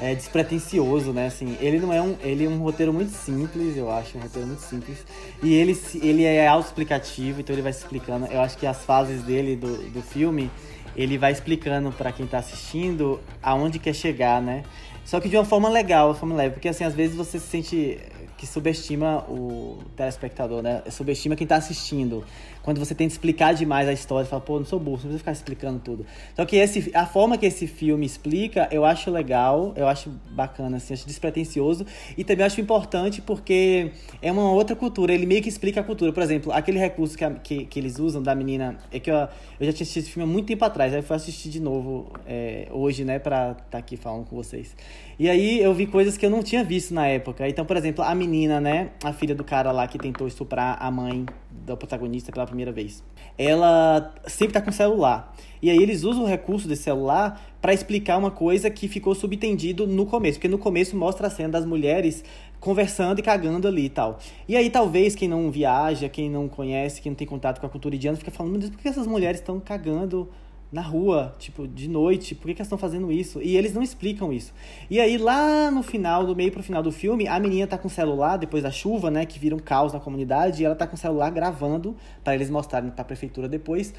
[0.00, 1.26] é, despretensioso, né?
[1.26, 4.48] Assim, ele não é um, ele é um roteiro muito simples, eu acho, um roteiro
[4.48, 5.04] muito simples.
[5.42, 8.26] E ele, ele é autoexplicativo, então ele vai se explicando.
[8.26, 10.50] Eu acho que as fases dele do, do filme,
[10.96, 14.62] ele vai explicando pra quem tá assistindo aonde quer chegar, né?
[15.04, 17.46] Só que de uma forma legal, uma forma leve, porque assim, às vezes você se
[17.46, 17.98] sente
[18.40, 20.82] que subestima o telespectador, né?
[20.90, 22.24] Subestima quem tá assistindo.
[22.62, 25.32] Quando você tenta explicar demais a história, fala, pô, não sou burro, não precisa ficar
[25.32, 26.04] explicando tudo.
[26.36, 30.76] Só que esse, a forma que esse filme explica, eu acho legal, eu acho bacana,
[30.76, 31.86] assim, acho despretensioso.
[32.18, 36.12] E também acho importante porque é uma outra cultura, ele meio que explica a cultura.
[36.12, 39.14] Por exemplo, aquele recurso que, a- que, que eles usam da menina, é que eu,
[39.16, 39.26] eu
[39.66, 42.12] já tinha assistido esse filme há muito tempo atrás, aí eu fui assistir de novo
[42.26, 44.76] é, hoje, né, pra estar aqui falando com vocês.
[45.18, 47.46] E aí eu vi coisas que eu não tinha visto na época.
[47.48, 50.90] Então, por exemplo, a menina, né, a filha do cara lá que tentou estuprar a
[50.90, 53.02] mãe do protagonista pela primeira vez.
[53.38, 55.34] Ela sempre tá com celular.
[55.62, 59.86] E aí eles usam o recurso desse celular pra explicar uma coisa que ficou subentendido
[59.86, 62.24] no começo, porque no começo mostra a cena das mulheres
[62.58, 64.18] conversando e cagando ali e tal.
[64.48, 67.70] E aí talvez quem não viaja, quem não conhece, quem não tem contato com a
[67.70, 70.28] cultura indiana, fica falando, Deus, por que essas mulheres estão cagando
[70.72, 73.42] na rua, tipo, de noite, por que, que elas estão fazendo isso?
[73.42, 74.52] E eles não explicam isso.
[74.88, 77.88] E aí, lá no final, do meio pro final do filme, a menina tá com
[77.88, 80.86] o celular, depois da chuva, né, que vira um caos na comunidade, e ela tá
[80.86, 83.92] com o celular gravando, para eles mostrarem pra prefeitura depois,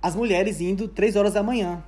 [0.00, 1.82] as mulheres indo três horas da manhã.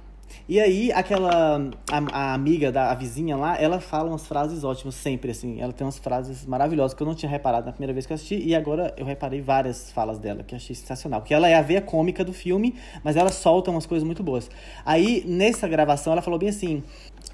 [0.49, 4.95] E aí, aquela a, a amiga da a vizinha lá, ela fala umas frases ótimas
[4.95, 5.61] sempre, assim.
[5.61, 8.15] Ela tem umas frases maravilhosas que eu não tinha reparado na primeira vez que eu
[8.15, 11.21] assisti, e agora eu reparei várias falas dela, que eu achei sensacional.
[11.21, 12.75] Porque ela é a veia cômica do filme,
[13.05, 14.51] mas ela solta umas coisas muito boas.
[14.85, 16.83] Aí, nessa gravação, ela falou bem assim.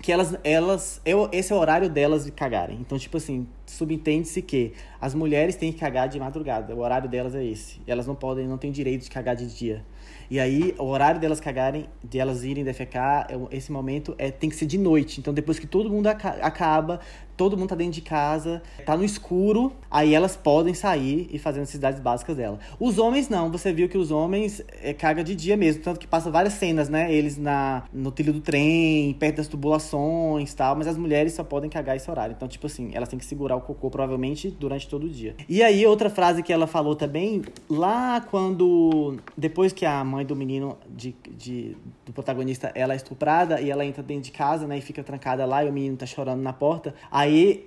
[0.03, 2.77] Que elas, elas, eu, esse é o horário delas de cagarem.
[2.81, 6.75] Então, tipo assim, subentende-se que as mulheres têm que cagar de madrugada.
[6.75, 7.81] O horário delas é esse.
[7.87, 9.85] Elas não podem, não têm direito de cagar de dia.
[10.31, 14.49] E aí, o horário delas cagarem, de elas irem defecar, é- esse momento é, tem
[14.51, 15.21] que ser de noite.
[15.21, 17.01] Então, depois que todo mundo aca- acaba,
[17.37, 21.61] todo mundo tá dentro de casa, tá no escuro, aí elas podem sair e fazer
[21.61, 22.59] as necessidades básicas dela.
[22.81, 26.31] Os homens não, você viu que os homens é, de dia mesmo, tanto que passa
[26.31, 27.13] várias cenas, né?
[27.13, 31.45] Eles na, no trilho do trem, perto das tubulações e tal, mas as mulheres só
[31.45, 32.35] podem cagar esse horário.
[32.37, 35.35] Então, tipo assim, elas têm que segurar segurar o cocô, provavelmente, durante todo o dia.
[35.49, 39.17] E aí, outra frase que ela falou também, lá quando.
[39.37, 41.77] Depois que a mãe do menino, de, de-
[42.07, 45.45] do protagonista, ela é estuprada e ela entra dentro de casa, né, e fica trancada
[45.45, 46.95] lá e o menino tá chorando na porta.
[47.11, 47.24] Aí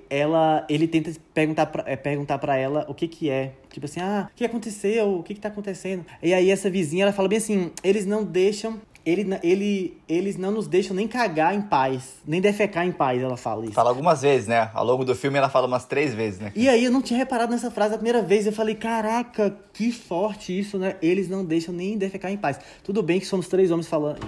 [0.10, 3.54] ela, ele tenta perguntar pra, é, perguntar pra ela o que que é.
[3.72, 5.20] Tipo assim, ah, o que aconteceu?
[5.20, 6.06] O que que tá acontecendo?
[6.22, 10.52] E aí essa vizinha, ela fala bem assim, eles não deixam ele, ele, eles não
[10.52, 13.74] nos deixam nem cagar em paz, nem defecar em paz, ela fala isso.
[13.74, 14.70] Fala algumas vezes, né?
[14.74, 16.52] Ao longo do filme ela fala umas três vezes, né?
[16.54, 18.46] E aí eu não tinha reparado nessa frase a primeira vez.
[18.46, 20.98] Eu falei, caraca, que forte isso, né?
[21.02, 22.60] Eles não deixam nem defecar em paz.
[22.84, 24.20] Tudo bem que somos três homens falando,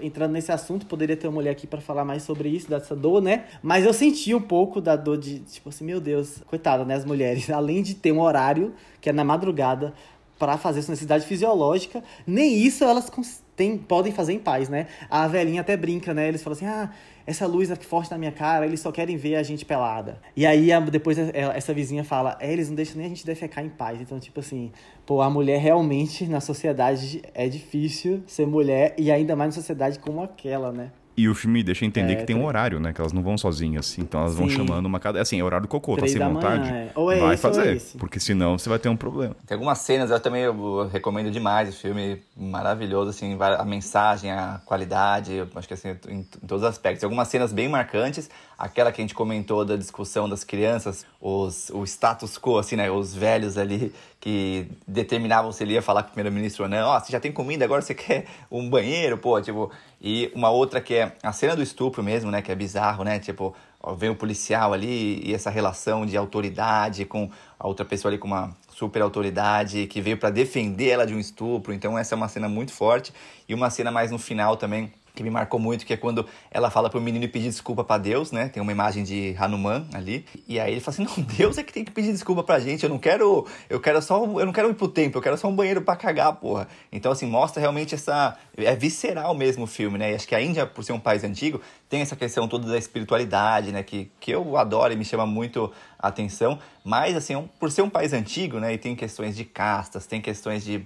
[0.00, 3.20] entrando nesse assunto, poderia ter uma mulher aqui pra falar mais sobre isso, dessa dor,
[3.20, 3.46] né?
[3.60, 6.94] Mas eu senti um pouco da dor de, tipo assim, meu Deus, coitada, né?
[6.94, 9.92] As mulheres, além de ter um horário, que é na madrugada,
[10.38, 13.10] pra fazer sua necessidade fisiológica, nem isso elas
[13.58, 14.86] têm- podem fazer em paz, né?
[15.10, 16.28] A velhinha até brinca, né?
[16.28, 16.90] Eles falam assim, ah,
[17.26, 20.18] essa luz aqui forte na minha cara, eles só querem ver a gente pelada.
[20.34, 23.26] E aí a- depois ela- essa vizinha fala, é, eles não deixam nem a gente
[23.26, 24.00] defecar em paz.
[24.00, 24.72] Então, tipo assim,
[25.04, 29.98] pô, a mulher realmente na sociedade é difícil ser mulher, e ainda mais numa sociedade
[29.98, 30.90] como aquela, né?
[31.18, 32.92] E o filme deixa entender É, que tem um horário, né?
[32.92, 33.98] Que elas não vão sozinhas.
[33.98, 34.54] Então elas vão Sim.
[34.54, 35.20] chamando uma cada.
[35.20, 36.70] Assim, é horário do cocô, tá sem vontade.
[36.70, 36.92] manhã, é.
[36.94, 37.76] Ou é vai esse ou é fazer.
[37.76, 37.98] esse.
[37.98, 39.34] Porque senão você vai ter um problema.
[39.44, 44.60] Tem algumas cenas, eu também eu recomendo demais o filme, maravilhoso, assim, a mensagem, a
[44.64, 47.02] qualidade, eu acho que assim, em, em todos os aspectos.
[47.02, 51.82] Algumas cenas bem marcantes, aquela que a gente comentou da discussão das crianças, os, o
[51.82, 53.92] status quo, assim, né, os velhos ali
[54.28, 57.32] que determinavam se ele ia falar com o primeiro-ministro ou não, ó, você já tem
[57.32, 61.56] comida, agora você quer um banheiro, pô, tipo, e uma outra que é a cena
[61.56, 65.32] do estupro mesmo, né, que é bizarro, né, tipo, ó, vem o policial ali e
[65.32, 70.18] essa relação de autoridade com a outra pessoa ali com uma super autoridade que veio
[70.18, 71.72] pra defender ela de um estupro.
[71.72, 73.12] Então essa é uma cena muito forte
[73.48, 76.70] e uma cena mais no final também que me marcou muito, que é quando ela
[76.70, 78.48] fala pro menino pedir desculpa pra Deus, né?
[78.48, 80.24] Tem uma imagem de Hanuman ali.
[80.46, 82.84] E aí ele fala assim: "Não, Deus é que tem que pedir desculpa pra gente.
[82.84, 85.48] Eu não quero, eu quero só, eu não quero ir pro templo, eu quero só
[85.48, 86.68] um banheiro pra cagar, porra".
[86.92, 90.12] Então assim, mostra realmente essa é visceral mesmo o filme, né?
[90.12, 92.76] E acho que a Índia, por ser um país antigo, tem essa questão toda da
[92.78, 97.48] espiritualidade, né, que que eu adoro e me chama muito a atenção, mas assim, um-
[97.58, 100.84] por ser um país antigo, né, e tem questões de castas, tem questões de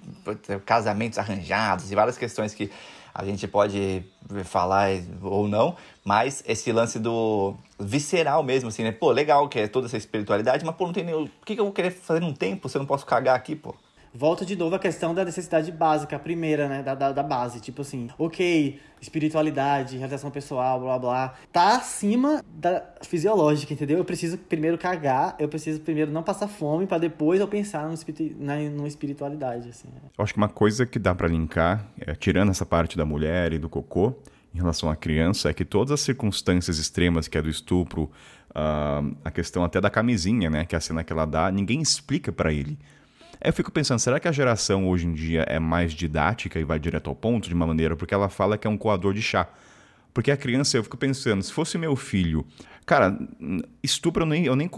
[0.64, 2.70] casamentos arranjados e várias questões que
[3.14, 4.04] a gente pode
[4.44, 4.90] falar
[5.22, 8.92] ou não, mas esse lance do visceral mesmo, assim, né?
[8.92, 11.14] Pô, legal que é toda essa espiritualidade, mas pô, não tem nem.
[11.14, 13.54] O que, que eu vou querer fazer num tempo se eu não posso cagar aqui,
[13.54, 13.74] pô?
[14.14, 16.82] Volta de novo a questão da necessidade básica, a primeira, né?
[16.82, 17.60] Da, da, da base.
[17.60, 21.34] Tipo assim, ok, espiritualidade, realização pessoal, blá blá.
[21.52, 23.98] Tá acima da fisiológica, entendeu?
[23.98, 27.94] Eu preciso primeiro cagar, eu preciso primeiro não passar fome, pra depois eu pensar numa,
[27.94, 29.88] espiritu- na, numa espiritualidade, assim.
[30.18, 33.52] Eu acho que uma coisa que dá pra linkar, é, tirando essa parte da mulher
[33.52, 34.14] e do cocô,
[34.54, 38.10] em relação à criança, é que todas as circunstâncias extremas, que é do estupro,
[38.54, 41.80] ah, a questão até da camisinha, né, que é a cena que ela dá, ninguém
[41.80, 42.78] explica pra ele.
[43.42, 46.64] Aí eu fico pensando, será que a geração hoje em dia é mais didática e
[46.64, 47.96] vai direto ao ponto de uma maneira?
[47.96, 49.48] Porque ela fala que é um coador de chá.
[50.14, 52.46] Porque a criança, eu fico pensando, se fosse meu filho,
[52.86, 53.18] cara,
[53.82, 54.70] estupro eu nem, eu nem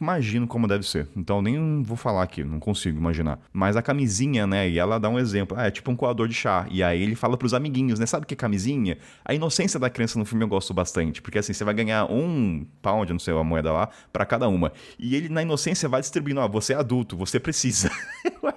[0.00, 1.08] imagino como deve ser.
[1.16, 3.38] Então nem vou falar aqui, não consigo imaginar.
[3.52, 4.68] Mas a camisinha, né?
[4.68, 5.56] E ela dá um exemplo.
[5.58, 6.66] Ah, é tipo um coador de chá.
[6.70, 8.06] E aí ele fala pros amiguinhos, né?
[8.06, 8.98] Sabe o que é camisinha?
[9.24, 11.22] A inocência da criança no filme eu gosto bastante.
[11.22, 14.72] Porque assim, você vai ganhar um pound, não sei, a moeda lá, pra cada uma.
[14.98, 17.90] E ele, na inocência, vai distribuindo, ó, você é adulto, você precisa.
[18.24, 18.48] eu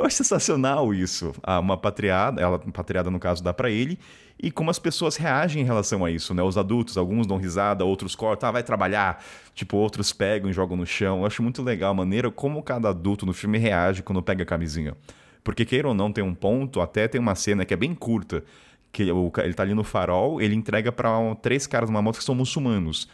[0.00, 1.32] acho sensacional isso.
[1.42, 3.98] Ah, uma patriada, ela, patriada no caso, dá pra ele.
[4.42, 6.42] E como as pessoas reagem em relação a isso, né?
[6.42, 9.24] Os adultos, alguns dão risada, outros cortam, ah, vai trabalhar.
[9.54, 11.20] Tipo, outros pegam e jogam no chão.
[11.20, 14.46] Eu acho muito legal a maneira como cada adulto no filme reage quando pega a
[14.46, 14.94] camisinha.
[15.42, 18.44] Porque, queira ou não, tem um ponto, até tem uma cena que é bem curta,
[18.92, 22.24] que ele tá ali no farol, ele entrega pra um- três caras numa moto que
[22.24, 23.08] são muçulmanos.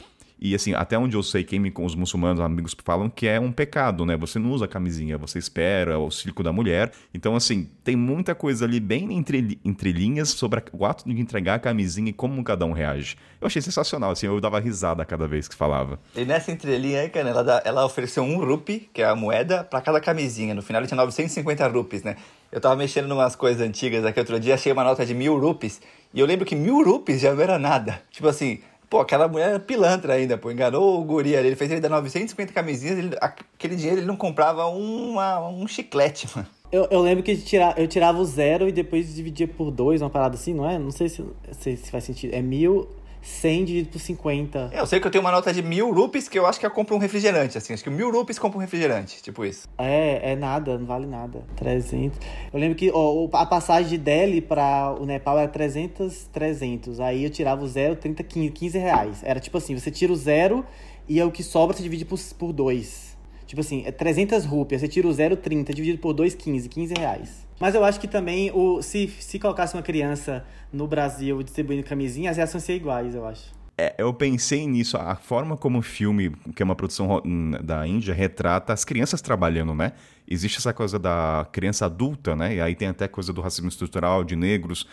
[0.45, 3.53] E assim, até onde eu sei, quem me, os muçulmanos, amigos, falam que é um
[3.53, 4.16] pecado, né?
[4.16, 6.90] Você não usa camisinha, você espera o ciclo da mulher.
[7.14, 11.55] Então, assim, tem muita coisa ali bem entre, entre linhas sobre o ato de entregar
[11.55, 13.16] a camisinha e como cada um reage.
[13.40, 16.01] Eu achei sensacional, assim, eu dava risada cada vez que falava.
[16.16, 19.80] E nessa entrelinha aí, cara, ela, ela ofereceu um rupi, que é a moeda, pra
[19.80, 20.57] cada camisinha.
[20.57, 22.16] No final tinha 950 rupees, né?
[22.51, 25.38] Eu tava mexendo em umas coisas antigas aqui outro dia, achei uma nota de mil
[25.38, 25.80] rupees.
[26.12, 28.03] E eu lembro que mil rupees já não era nada.
[28.11, 28.61] Tipo assim,
[28.93, 30.51] pô, aquela mulher pilantra ainda, pô.
[30.51, 31.47] Enganou o guri ali.
[31.47, 36.28] Ele fez ele dar 950 camisinhas, ele- aquele dinheiro ele não comprava uma, um chiclete,
[36.36, 36.47] mano.
[36.70, 37.38] Eu, eu lembro que
[37.78, 40.78] eu tirava o zero e depois dividia por dois, uma parada assim, não é?
[40.78, 42.34] Não sei se, se, se faz sentido.
[42.34, 42.86] É mil,
[43.23, 44.70] cem dividido por 50.
[44.73, 46.70] Eu sei que eu tenho uma nota de mil rupees que eu acho que eu
[46.70, 47.73] compro um refrigerante, assim.
[47.73, 49.68] Acho que mil rupees compra um refrigerante, tipo isso.
[49.79, 51.45] É, é nada, não vale nada.
[51.57, 52.18] 300.
[52.53, 56.99] Eu lembro que ó, a passagem de Delhi para o Nepal era 300, 300.
[57.01, 59.20] Aí eu tirava o zero, 30, 15, 15 reais.
[59.23, 60.66] Era tipo assim, você tira o zero
[61.09, 63.16] e é o que sobra você divide por, por dois.
[63.47, 67.41] Tipo assim, é 300 rupias, você tira o 0,30 dividido por 2,15, 15 reais.
[67.62, 72.28] Mas eu acho que também, o, se, se colocasse uma criança no Brasil distribuindo camisinha,
[72.28, 73.52] as reações seriam iguais, eu acho.
[73.78, 77.22] É, eu pensei nisso, a forma como o filme, que é uma produção ro-
[77.62, 79.92] da Índia, retrata as crianças trabalhando, né?
[80.28, 82.56] Existe essa coisa da criança adulta, né?
[82.56, 84.84] E aí tem até coisa do racismo estrutural, de negros.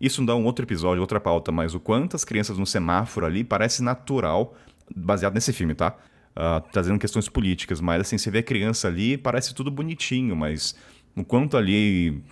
[0.00, 3.44] Isso dá um outro episódio, outra pauta, mas o quanto as crianças no semáforo ali
[3.44, 4.54] parece natural,
[4.96, 5.94] baseado nesse filme, tá?
[6.34, 10.74] Ah, trazendo questões políticas, mas assim, você vê a criança ali, parece tudo bonitinho, mas
[11.16, 12.22] o quanto ali.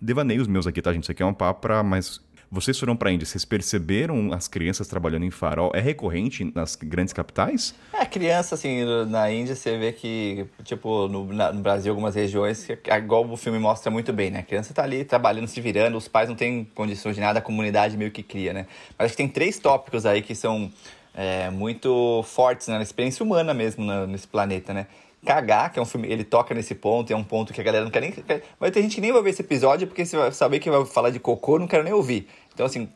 [0.00, 1.02] Devaneios meus aqui, tá, gente?
[1.04, 1.82] Isso aqui é um papo pra.
[1.82, 5.72] Mas vocês foram pra Índia, vocês perceberam as crianças trabalhando em farol?
[5.74, 7.74] É recorrente nas grandes capitais?
[7.92, 12.14] É, criança, assim, no- na Índia você vê que, tipo, no, na- no Brasil, algumas
[12.14, 14.38] regiões, igual o filme mostra muito bem, né?
[14.40, 17.42] A criança tá ali trabalhando, se virando, os pais não têm condições de nada, a
[17.42, 18.66] comunidade meio que cria, né?
[18.96, 20.70] Mas acho que tem três tópicos aí que são
[21.16, 22.74] é, muito fortes, né?
[22.76, 24.86] Na experiência humana mesmo na- nesse planeta, né?
[25.24, 27.84] Cagar, que é um filme, ele toca nesse ponto, é um ponto que a galera
[27.84, 28.14] não quer nem.
[28.60, 30.84] Vai ter gente que nem vai ver esse episódio, porque você vai saber que vai
[30.84, 32.28] falar de cocô, não quero nem ouvir.
[32.52, 32.88] Então, assim,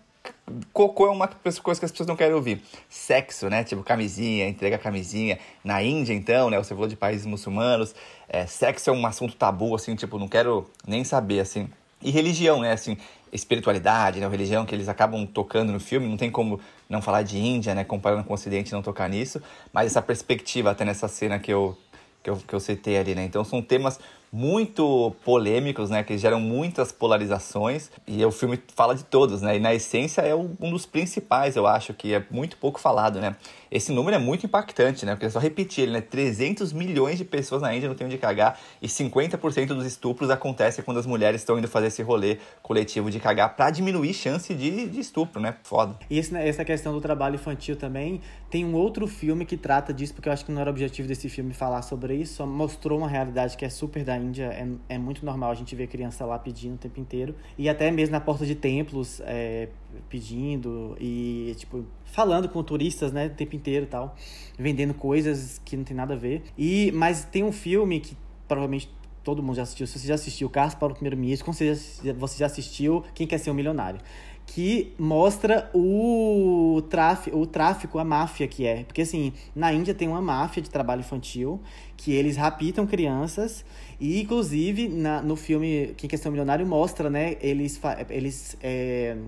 [0.72, 2.62] cocô é uma coisa que as pessoas não querem ouvir.
[2.89, 3.64] Sexo, né?
[3.64, 5.39] Tipo, camisinha, entrega camisinha.
[5.64, 6.59] Na Índia, então, né?
[6.59, 7.95] Você falou de países muçulmanos.
[8.29, 11.68] É, sexo é um assunto tabu, assim, tipo, não quero nem saber, assim.
[12.01, 12.72] E religião, né?
[12.72, 12.97] Assim,
[13.33, 14.29] espiritualidade, né?
[14.29, 16.09] Religião que eles acabam tocando no filme.
[16.09, 17.85] Não tem como não falar de Índia, né?
[17.85, 19.43] Comparando com o Ocidente, não tocar nisso.
[19.72, 21.76] Mas essa perspectiva, até nessa cena que eu,
[22.22, 23.24] que eu, que eu citei ali, né?
[23.24, 23.98] Então são temas
[24.32, 26.02] muito polêmicos, né?
[26.02, 27.90] Que geram muitas polarizações.
[28.06, 29.56] E o filme fala de todos, né?
[29.56, 33.36] E na essência é um dos principais, eu acho, que é muito pouco falado, né?
[33.70, 35.12] Esse número é muito impactante, né?
[35.12, 36.00] Porque é só repetir ele, né?
[36.00, 40.84] 300 milhões de pessoas na Índia não têm onde cagar e 50% dos estupros acontecem
[40.84, 44.88] quando as mulheres estão indo fazer esse rolê coletivo de cagar pra diminuir chance de,
[44.88, 45.56] de estupro, né?
[45.62, 45.96] Foda.
[46.10, 50.28] E essa questão do trabalho infantil também, tem um outro filme que trata disso, porque
[50.28, 53.56] eu acho que não era objetivo desse filme falar sobre isso, só mostrou uma realidade
[53.56, 56.74] que é super da Índia, é, é muito normal a gente ver criança lá pedindo
[56.74, 59.68] o tempo inteiro, e até mesmo na porta de templos, é,
[60.08, 64.16] pedindo, e tipo, falando com turistas, né, o tempo inteiro e tal,
[64.59, 66.42] vendendo coisas que não tem nada a ver.
[66.56, 68.90] E, mas tem um filme que provavelmente
[69.22, 72.46] todo mundo já assistiu, se você já assistiu Carlos para o Primeiro-Ministro, com você já
[72.46, 74.00] assistiu Quem Quer Ser um Milionário
[74.48, 78.82] que mostra o tráfico, o tráfico, a máfia que é.
[78.84, 81.61] Porque assim, na Índia tem uma máfia de trabalho infantil
[81.96, 83.64] que eles raptam crianças
[84.00, 87.78] e inclusive na, no filme Quem Quer Ser um Milionário mostra, né, eles
[88.09, 89.18] eles é,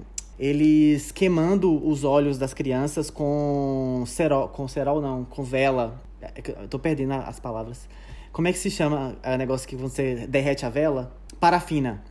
[0.41, 6.01] eles queimando os olhos das crianças com cerol, com cerol não, com vela.
[6.23, 6.33] É
[6.63, 7.87] Eu tô perdendo as palavras.
[8.33, 11.15] Como é que se chama o negócio que você derrete a vela?
[11.39, 12.03] Parafina.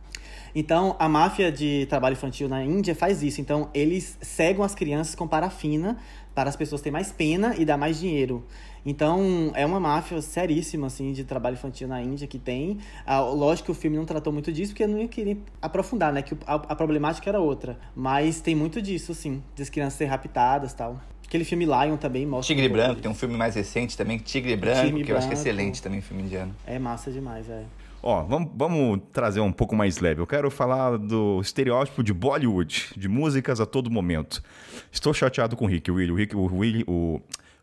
[0.54, 3.40] Então, a máfia de trabalho infantil na Índia faz isso.
[3.40, 5.98] Então, eles cegam as crianças com parafina
[6.32, 8.44] para as pessoas terem mais pena e dar mais dinheiro.
[8.84, 12.78] Então, é uma máfia seríssima, assim, de trabalho infantil na Índia que tem.
[13.06, 16.22] Ah, lógico que o filme não tratou muito disso, porque eu não queria aprofundar, né?
[16.22, 17.78] Que a, a problemática era outra.
[17.94, 21.00] Mas tem muito disso, sim, das crianças serem raptadas e tal.
[21.26, 22.54] Aquele filme Lion também mostra.
[22.54, 23.02] Tigre um Branco, disso.
[23.02, 25.48] tem um filme mais recente também, Tigre Branco, Tigre que eu acho que é Branco.
[25.48, 26.52] excelente também, filme indiano.
[26.66, 27.62] É massa demais, é.
[28.02, 30.20] Ó, vamos, vamos trazer um pouco mais leve.
[30.20, 34.42] Eu quero falar do estereótipo de Bollywood, de músicas a todo momento.
[34.90, 36.10] Estou chateado com o Rick, o Willy.
[36.10, 37.20] O Rick, o Willy, o,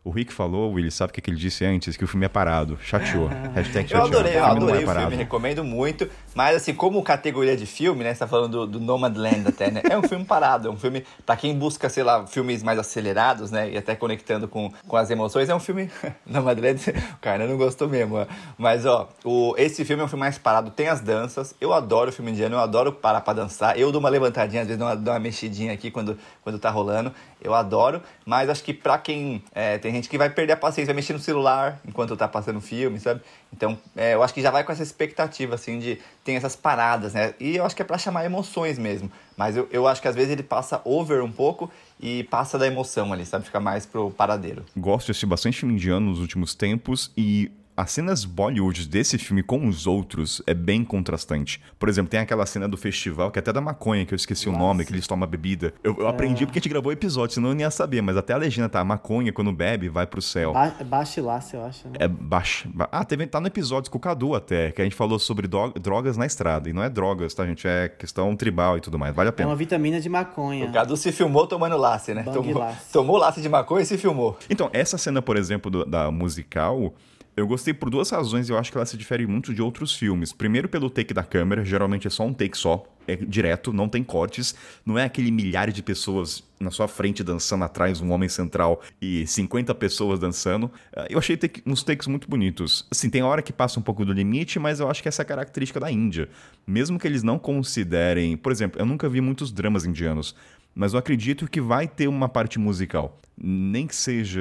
[0.08, 1.96] o Rick falou, o Willy, sabe o que, que ele disse antes?
[1.96, 2.78] Que o filme é parado.
[2.82, 3.28] Chateou.
[3.54, 4.06] Hashtag Eu chateado.
[4.06, 6.08] adorei, eu o filme adorei é o filme, recomendo muito.
[6.34, 8.14] Mas assim, como categoria de filme, né?
[8.14, 9.82] Você tá falando do, do Nomadland até, né?
[9.88, 13.50] É um filme parado, é um filme, pra quem busca, sei lá, filmes mais acelerados,
[13.50, 13.70] né?
[13.70, 15.90] E até conectando com, com as emoções, é um filme.
[16.26, 16.80] Nomadland,
[17.14, 18.16] o cara não gostou mesmo.
[18.16, 18.26] ó.
[18.56, 21.54] Mas, ó, o, esse filme é um filme mais parado, tem as danças.
[21.60, 23.78] Eu adoro filme indiano, eu adoro parar pra dançar.
[23.78, 26.70] Eu dou uma levantadinha, às vezes dou uma, dou uma mexidinha aqui quando, quando tá
[26.70, 27.12] rolando.
[27.40, 29.42] Eu adoro, mas acho que pra quem.
[29.54, 32.60] é, tem gente que vai perder a paciência, vai mexer no celular enquanto tá passando
[32.60, 33.20] filme, sabe?
[33.52, 35.98] Então, é, eu acho que já vai com essa expectativa, assim, de.
[36.24, 37.34] Tem essas paradas, né?
[37.38, 39.10] E eu acho que é pra chamar emoções mesmo.
[39.36, 41.70] Mas eu, eu acho que às vezes ele passa over um pouco
[42.00, 43.44] e passa da emoção ali, sabe?
[43.44, 44.64] Fica mais pro paradeiro.
[44.76, 47.50] Gosto de assistir bastante filme indiano nos últimos tempos e
[47.80, 51.62] as cenas Bollywood desse filme com os outros é bem contrastante.
[51.78, 54.48] Por exemplo, tem aquela cena do festival, que é até da maconha, que eu esqueci
[54.48, 55.72] o nome, que eles tomam bebida.
[55.84, 58.16] Eu, eu aprendi porque a gente gravou o episódio, senão eu nem ia saber, mas
[58.16, 60.52] até a legenda tá, a maconha, quando bebe, vai pro céu.
[60.52, 61.86] Ba Bachilasse, eu acho.
[61.86, 61.94] Né?
[62.00, 62.68] É baixo.
[62.90, 65.46] Ah, teve, tá no episódio com o Cadu até, que a gente falou sobre
[65.80, 66.68] drogas na estrada.
[66.68, 67.68] E não é drogas, tá, gente?
[67.68, 69.14] É questão tribal e tudo mais.
[69.14, 69.50] Vale a É pena.
[69.50, 70.66] uma vitamina de maconha.
[70.66, 72.24] O Cadu se filmou tomando lace, né?
[72.24, 72.92] Bang Tomou, lace.
[72.92, 74.36] tomou lace de maconha e se filmou.
[74.50, 76.92] Então, essa cena, por exemplo, do- da musical,
[77.38, 79.94] Eu gostei por duas razões e eu acho que ela se difere muito de outros
[79.94, 80.32] filmes.
[80.32, 84.02] Primeiro, pelo take da câmera, geralmente é só um take só, é direto, não tem
[84.02, 88.82] cortes, não é aquele milhares de pessoas na sua frente dançando atrás, um homem central
[89.00, 90.68] e 50 pessoas dançando.
[90.94, 92.84] Ah, Eu achei take, uns takes muito bonitos.
[92.90, 95.24] Assim, tem hora que passa um pouco do limite, mas eu acho que essa é
[95.24, 96.28] a característica da Índia.
[96.66, 98.36] Mesmo que eles não considerem.
[98.36, 100.34] Por exemplo, eu nunca vi muitos dramas indianos,
[100.78, 103.20] mas eu acredito que vai ter uma parte musical.
[103.36, 104.40] Nem que seja,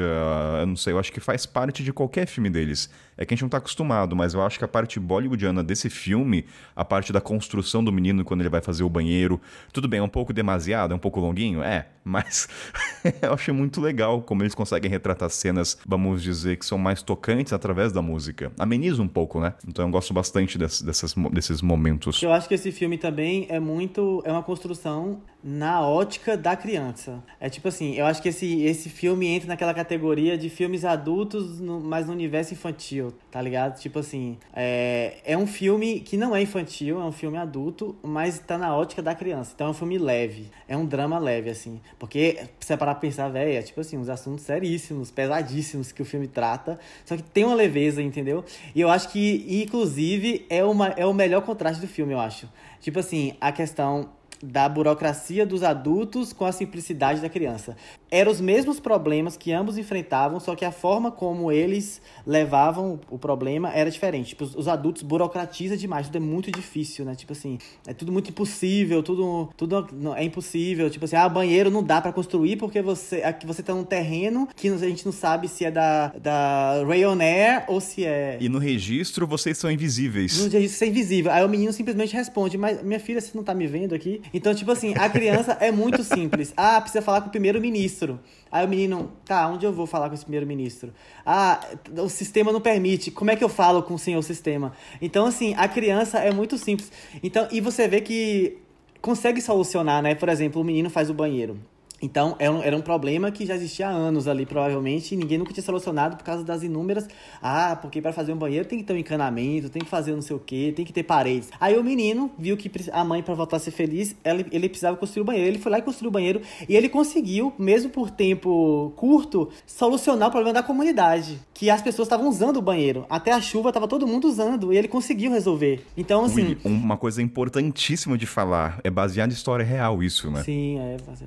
[0.60, 2.92] eu não sei, eu acho que faz parte de qualquer filme deles.
[3.18, 5.90] É que a gente não tá acostumado, mas eu acho que a parte bollywoodiana desse
[5.90, 6.46] filme,
[6.76, 9.42] a parte da construção do menino quando ele vai fazer o banheiro,
[9.74, 12.48] tudo bem, é um pouco demasiado, é um pouco longuinho, é, mas
[13.22, 17.54] eu achei muito legal como eles conseguem retratar cenas, vamos dizer, que são mais tocantes
[17.54, 18.52] através da música.
[18.58, 19.54] Ameniza um pouco, né?
[19.68, 22.22] Então eu gosto bastante dessas, desses momentos.
[22.22, 24.22] Eu acho que esse filme também é muito.
[24.26, 27.24] É uma construção na ótica da criança.
[27.40, 31.60] É tipo assim, eu acho que esse, esse filme entra naquela categoria de filmes adultos,
[31.60, 33.80] no, mas no universo infantil, tá ligado?
[33.80, 38.40] Tipo assim, é, é um filme que não é infantil, é um filme adulto, mas
[38.40, 39.52] tá na ótica da criança.
[39.56, 40.50] Então é um filme leve.
[40.68, 41.80] É um drama leve, assim.
[42.00, 46.02] Porque, pra você parar pra pensar, velho, é tipo assim, uns assuntos seríssimos, pesadíssimos que
[46.02, 46.80] o filme trata.
[47.06, 48.44] Só que tem uma leveza, entendeu?
[48.74, 52.48] E eu acho que, inclusive, é, uma, é o melhor contraste do filme, eu acho.
[52.80, 54.10] Tipo assim, a questão
[54.42, 57.76] da burocracia dos adultos com a simplicidade da criança.
[58.10, 63.18] Eram os mesmos problemas que ambos enfrentavam, só que a forma como eles levavam o
[63.18, 64.30] problema era diferente.
[64.30, 67.16] Tipo, os adultos burocratizam demais, tudo é muito difícil, né?
[67.16, 70.90] Tipo assim, é tudo muito impossível, tudo, tudo é impossível.
[70.90, 74.48] Tipo assim, ah, banheiro não dá para construir porque você aqui você tá num terreno
[74.56, 78.60] que a gente não sabe se é da, da Rayonair ou se é E no
[78.60, 80.38] registro vocês são invisíveis.
[80.38, 81.32] no registro ser invisível.
[81.32, 84.22] Aí o menino simplesmente responde, mas minha filha, você não tá me vendo aqui?
[84.34, 86.54] Então, tipo assim, a criança é muito simples.
[86.56, 88.20] Ah, precisa falar com o primeiro-ministro.
[88.52, 90.94] Aí o menino, tá, onde eu vou falar com esse primeiro-ministro?
[91.26, 91.60] Ah,
[91.98, 93.12] o sistema não permite.
[93.12, 94.74] Como é que eu falo com o senhor sistema?
[95.02, 96.92] Então, assim, a criança é muito simples.
[97.22, 98.58] Então, e você vê que
[99.02, 100.16] consegue solucionar, né?
[100.16, 101.60] Por exemplo, o menino faz o banheiro.
[102.02, 105.38] Então, era um, era um problema que já existia há anos ali, provavelmente, e ninguém
[105.38, 107.08] nunca tinha solucionado por causa das inúmeras.
[107.42, 110.22] Ah, porque para fazer um banheiro tem que ter um encanamento, tem que fazer não
[110.22, 111.50] sei o quê, tem que ter paredes.
[111.60, 114.96] Aí o menino viu que a mãe, para voltar a ser feliz, ela- ele precisava
[114.96, 115.48] construir o banheiro.
[115.50, 120.28] Ele foi lá e construiu o banheiro, e ele conseguiu, mesmo por tempo curto, solucionar
[120.30, 121.40] o problema da comunidade.
[121.54, 123.06] Que as pessoas estavam usando o banheiro.
[123.10, 125.84] Até a chuva tava todo mundo usando, e ele conseguiu resolver.
[125.98, 126.50] Então, assim.
[126.50, 130.44] Ui, uma coisa importantíssima de falar, é baseado em história real isso, né?
[130.44, 130.98] Sim, é.
[131.04, 131.26] fazer-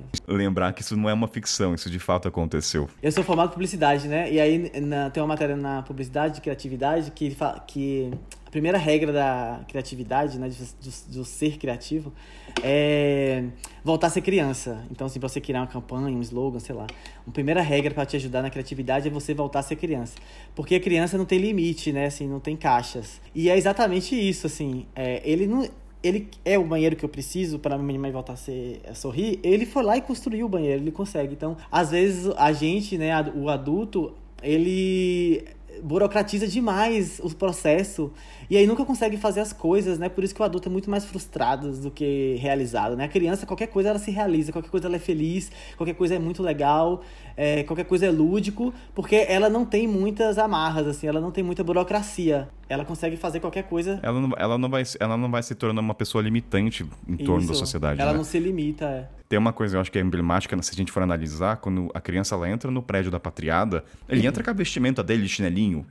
[0.61, 2.87] Lembrar que isso não é uma ficção, isso de fato aconteceu.
[3.01, 4.31] Eu sou formado em publicidade, né?
[4.31, 7.35] E aí na- tem uma matéria na publicidade de criatividade que,
[7.65, 8.11] que
[8.45, 10.51] a primeira regra da criatividade, né?
[11.09, 12.13] Do ser criativo,
[12.61, 13.45] é
[13.83, 14.83] voltar a ser criança.
[14.91, 16.85] Então, assim, pra você criar uma campanha, um slogan, sei lá.
[17.25, 20.13] Uma primeira regra para te ajudar na criatividade é você voltar a ser criança.
[20.53, 22.05] Porque a criança não tem limite, né?
[22.05, 23.19] Assim, não tem caixas.
[23.33, 24.85] E é exatamente isso, assim.
[24.95, 25.67] É, ele não
[26.03, 29.39] ele é o banheiro que eu preciso para minha mãe voltar a, ser, a sorrir,
[29.43, 31.33] ele foi lá e construiu o banheiro, ele consegue.
[31.33, 35.45] Então, às vezes, a gente, né, o adulto, ele
[35.83, 38.11] burocratiza demais o processo
[38.49, 40.09] e aí nunca consegue fazer as coisas, né?
[40.09, 43.05] Por isso que o adulto é muito mais frustrado do que realizado, né?
[43.05, 46.19] A criança, qualquer coisa ela se realiza, qualquer coisa ela é feliz, qualquer coisa é
[46.19, 47.01] muito legal,
[47.37, 51.43] é, qualquer coisa é lúdico, porque ela não tem muitas amarras, assim, ela não tem
[51.43, 52.49] muita burocracia.
[52.67, 55.81] Ela consegue fazer qualquer coisa Ela não, ela não, vai, ela não vai se tornar
[55.81, 57.59] uma pessoa limitante em torno da Isso.
[57.59, 58.17] sociedade, Ela né?
[58.17, 59.09] não se limita, é.
[59.27, 62.01] Tem uma coisa, eu acho que é emblemática, se a gente for analisar, quando a
[62.01, 65.29] criança ela entra no prédio da patriada, ele entra com a vestimenta dele de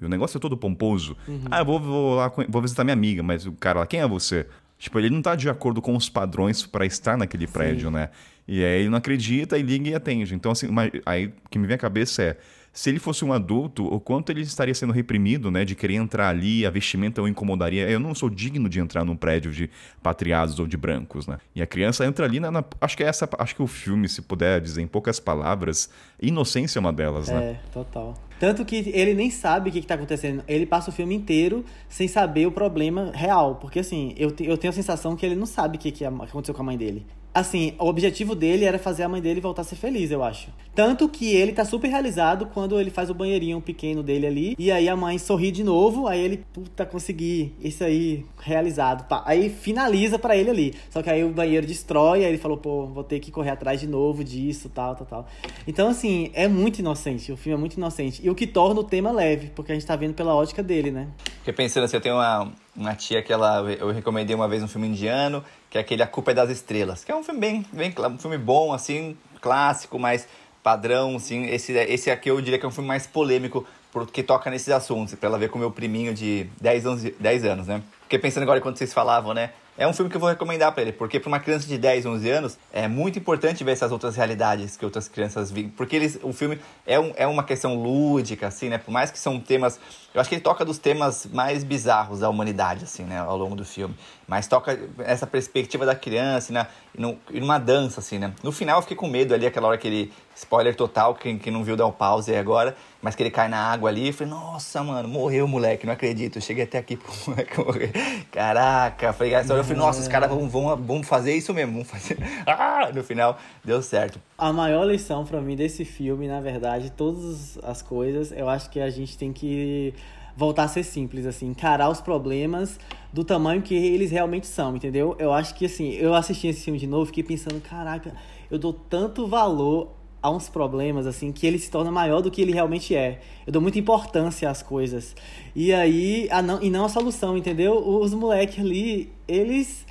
[0.01, 1.17] e o negócio é todo pomposo.
[1.51, 4.07] Ah, eu vou, vou lá, vou visitar minha amiga, mas o cara lá, quem é
[4.07, 4.47] você?
[4.79, 8.09] Tipo, ele não tá de acordo com os padrões pra estar naquele prédio, né?
[8.49, 10.35] E aí ele não acredita e liga e atende.
[10.35, 12.37] Então, assim, uma- aí o que me vem à cabeça é,
[12.73, 15.65] se ele fosse um adulto, o quanto ele estaria sendo reprimido, né?
[15.65, 17.89] De querer entrar ali, a vestimenta o incomodaria.
[17.91, 19.69] Eu não sou digno de entrar num prédio de
[20.03, 21.39] patriados ou de brancos, né?
[21.55, 24.09] E a criança entra ali na, na- acho que é essa, acho que o filme,
[24.09, 25.91] se puder dizer em poucas palavras,
[26.23, 27.43] inocência é uma delas, né?
[27.53, 28.15] É, total.
[28.39, 30.43] Tanto que ele nem sabe o que, que tá acontecendo.
[30.49, 33.57] Ele passa o filme inteiro sem saber o problema real.
[33.57, 36.55] Porque, assim, eu, eu tenho a sensação que ele não sabe o que, que aconteceu
[36.55, 37.05] com a mãe dele.
[37.33, 40.49] Assim, o objetivo dele era fazer a mãe dele voltar a ser feliz, eu acho.
[40.75, 44.57] Tanto que ele tá super realizado quando ele faz o banheirinho pequeno dele ali.
[44.59, 46.07] E aí a mãe sorri de novo.
[46.07, 47.53] Aí ele, puta, consegui.
[47.61, 49.07] Isso aí, realizado.
[49.07, 49.23] Pá.
[49.27, 50.75] Aí finaliza pra ele ali.
[50.89, 52.25] Só que aí o banheiro destrói.
[52.25, 55.29] Aí ele falou, pô, vou ter que correr atrás de novo disso, tal, tal, tal.
[55.67, 57.31] Então, assim, é muito inocente.
[57.31, 58.21] O filme é muito inocente.
[58.25, 60.91] E o que torna o tema leve, porque a gente tá vendo pela ótica dele,
[60.91, 61.09] né?
[61.39, 64.69] Fiquei pensando assim, eu tenho uma, uma tia que ela, eu recomendei uma vez um
[64.69, 67.67] filme indiano, que é aquele A Culpa é das Estrelas, que é um filme bem,
[67.73, 70.27] bem um filme bom, assim, clássico, mas
[70.63, 71.47] padrão, assim.
[71.47, 75.15] Esse, esse aqui eu diria que é um filme mais polêmico, porque toca nesses assuntos,
[75.15, 77.83] pra ela ver com o meu priminho de 10 anos, 10 anos, né?
[78.03, 79.51] Fiquei pensando agora quando vocês falavam, né?
[79.81, 82.05] É um filme que eu vou recomendar para ele, porque para uma criança de 10,
[82.05, 86.19] 11 anos é muito importante ver essas outras realidades que outras crianças vivem, porque eles,
[86.23, 88.77] o filme é, um, é uma questão lúdica, assim, né?
[88.77, 89.81] Por mais que são temas,
[90.13, 93.21] eu acho que ele toca dos temas mais bizarros da humanidade, assim, né?
[93.21, 93.97] Ao longo do filme,
[94.29, 96.67] mas toca essa perspectiva da criança né?
[96.95, 98.35] e, no, e numa dança, assim, né?
[98.43, 101.51] No final eu fiquei com medo ali, aquela hora que ele, spoiler total, quem, quem
[101.51, 104.13] não viu dá um pause aí agora, mas que ele cai na água ali, eu
[104.13, 107.93] falei, nossa, mano, morreu o moleque, não acredito, eu cheguei até aqui pro moleque morrer.
[108.31, 111.75] Caraca, falei, essa hora eu falei, nossa, os caras vão, vão, vão fazer isso mesmo,
[111.75, 112.19] vão fazer.
[112.47, 114.21] Ah, no final deu certo.
[114.37, 118.81] A maior lição para mim desse filme, na verdade, todas as coisas, eu acho que
[118.81, 119.95] a gente tem que
[120.37, 122.79] voltar a ser simples, assim, encarar os problemas
[123.13, 125.15] do tamanho que eles realmente são, entendeu?
[125.19, 128.15] Eu acho que, assim, eu assisti esse filme de novo, fiquei pensando, caraca,
[128.51, 132.43] eu dou tanto valor a uns problemas, assim, que ele se torna maior do que
[132.43, 133.21] ele realmente é.
[133.47, 135.17] Eu dou muita importância às coisas.
[135.55, 137.77] E aí, a não, e não a solução, entendeu?
[137.77, 139.87] Os moleques ali, eles.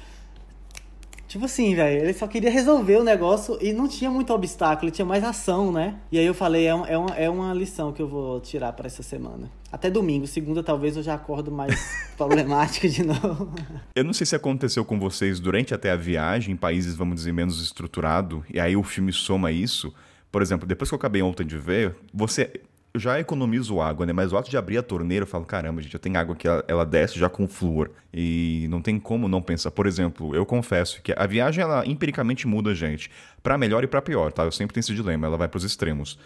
[1.27, 5.05] Tipo assim, velho, ele só queria resolver o negócio e não tinha muito obstáculo, tinha
[5.05, 5.95] mais ação, né?
[6.11, 8.73] E aí eu falei, é, um, é, uma, é uma lição que eu vou tirar
[8.73, 9.51] para essa semana.
[9.71, 11.79] Até domingo, segunda talvez eu já acordo mais
[12.17, 13.53] problemático de novo.
[13.95, 17.31] Eu não sei se aconteceu com vocês durante até a viagem, em países, vamos dizer,
[17.31, 19.93] menos estruturado, e aí o filme soma isso.
[20.31, 22.61] Por exemplo, depois que eu acabei ontem de ver, você
[22.93, 24.13] eu já economizo água, né?
[24.13, 26.47] Mas o ato de abrir a torneira, eu falo, caramba, gente, eu tenho água que
[26.47, 27.91] ela, ela, desce já com flúor.
[28.13, 29.71] E não tem como não pensar.
[29.71, 33.11] Por exemplo, eu confesso que a viagem, ela empiricamente muda a gente.
[33.43, 34.43] para melhor e para pior, tá?
[34.43, 36.17] Eu sempre tenho esse dilema, ela vai pros extremos.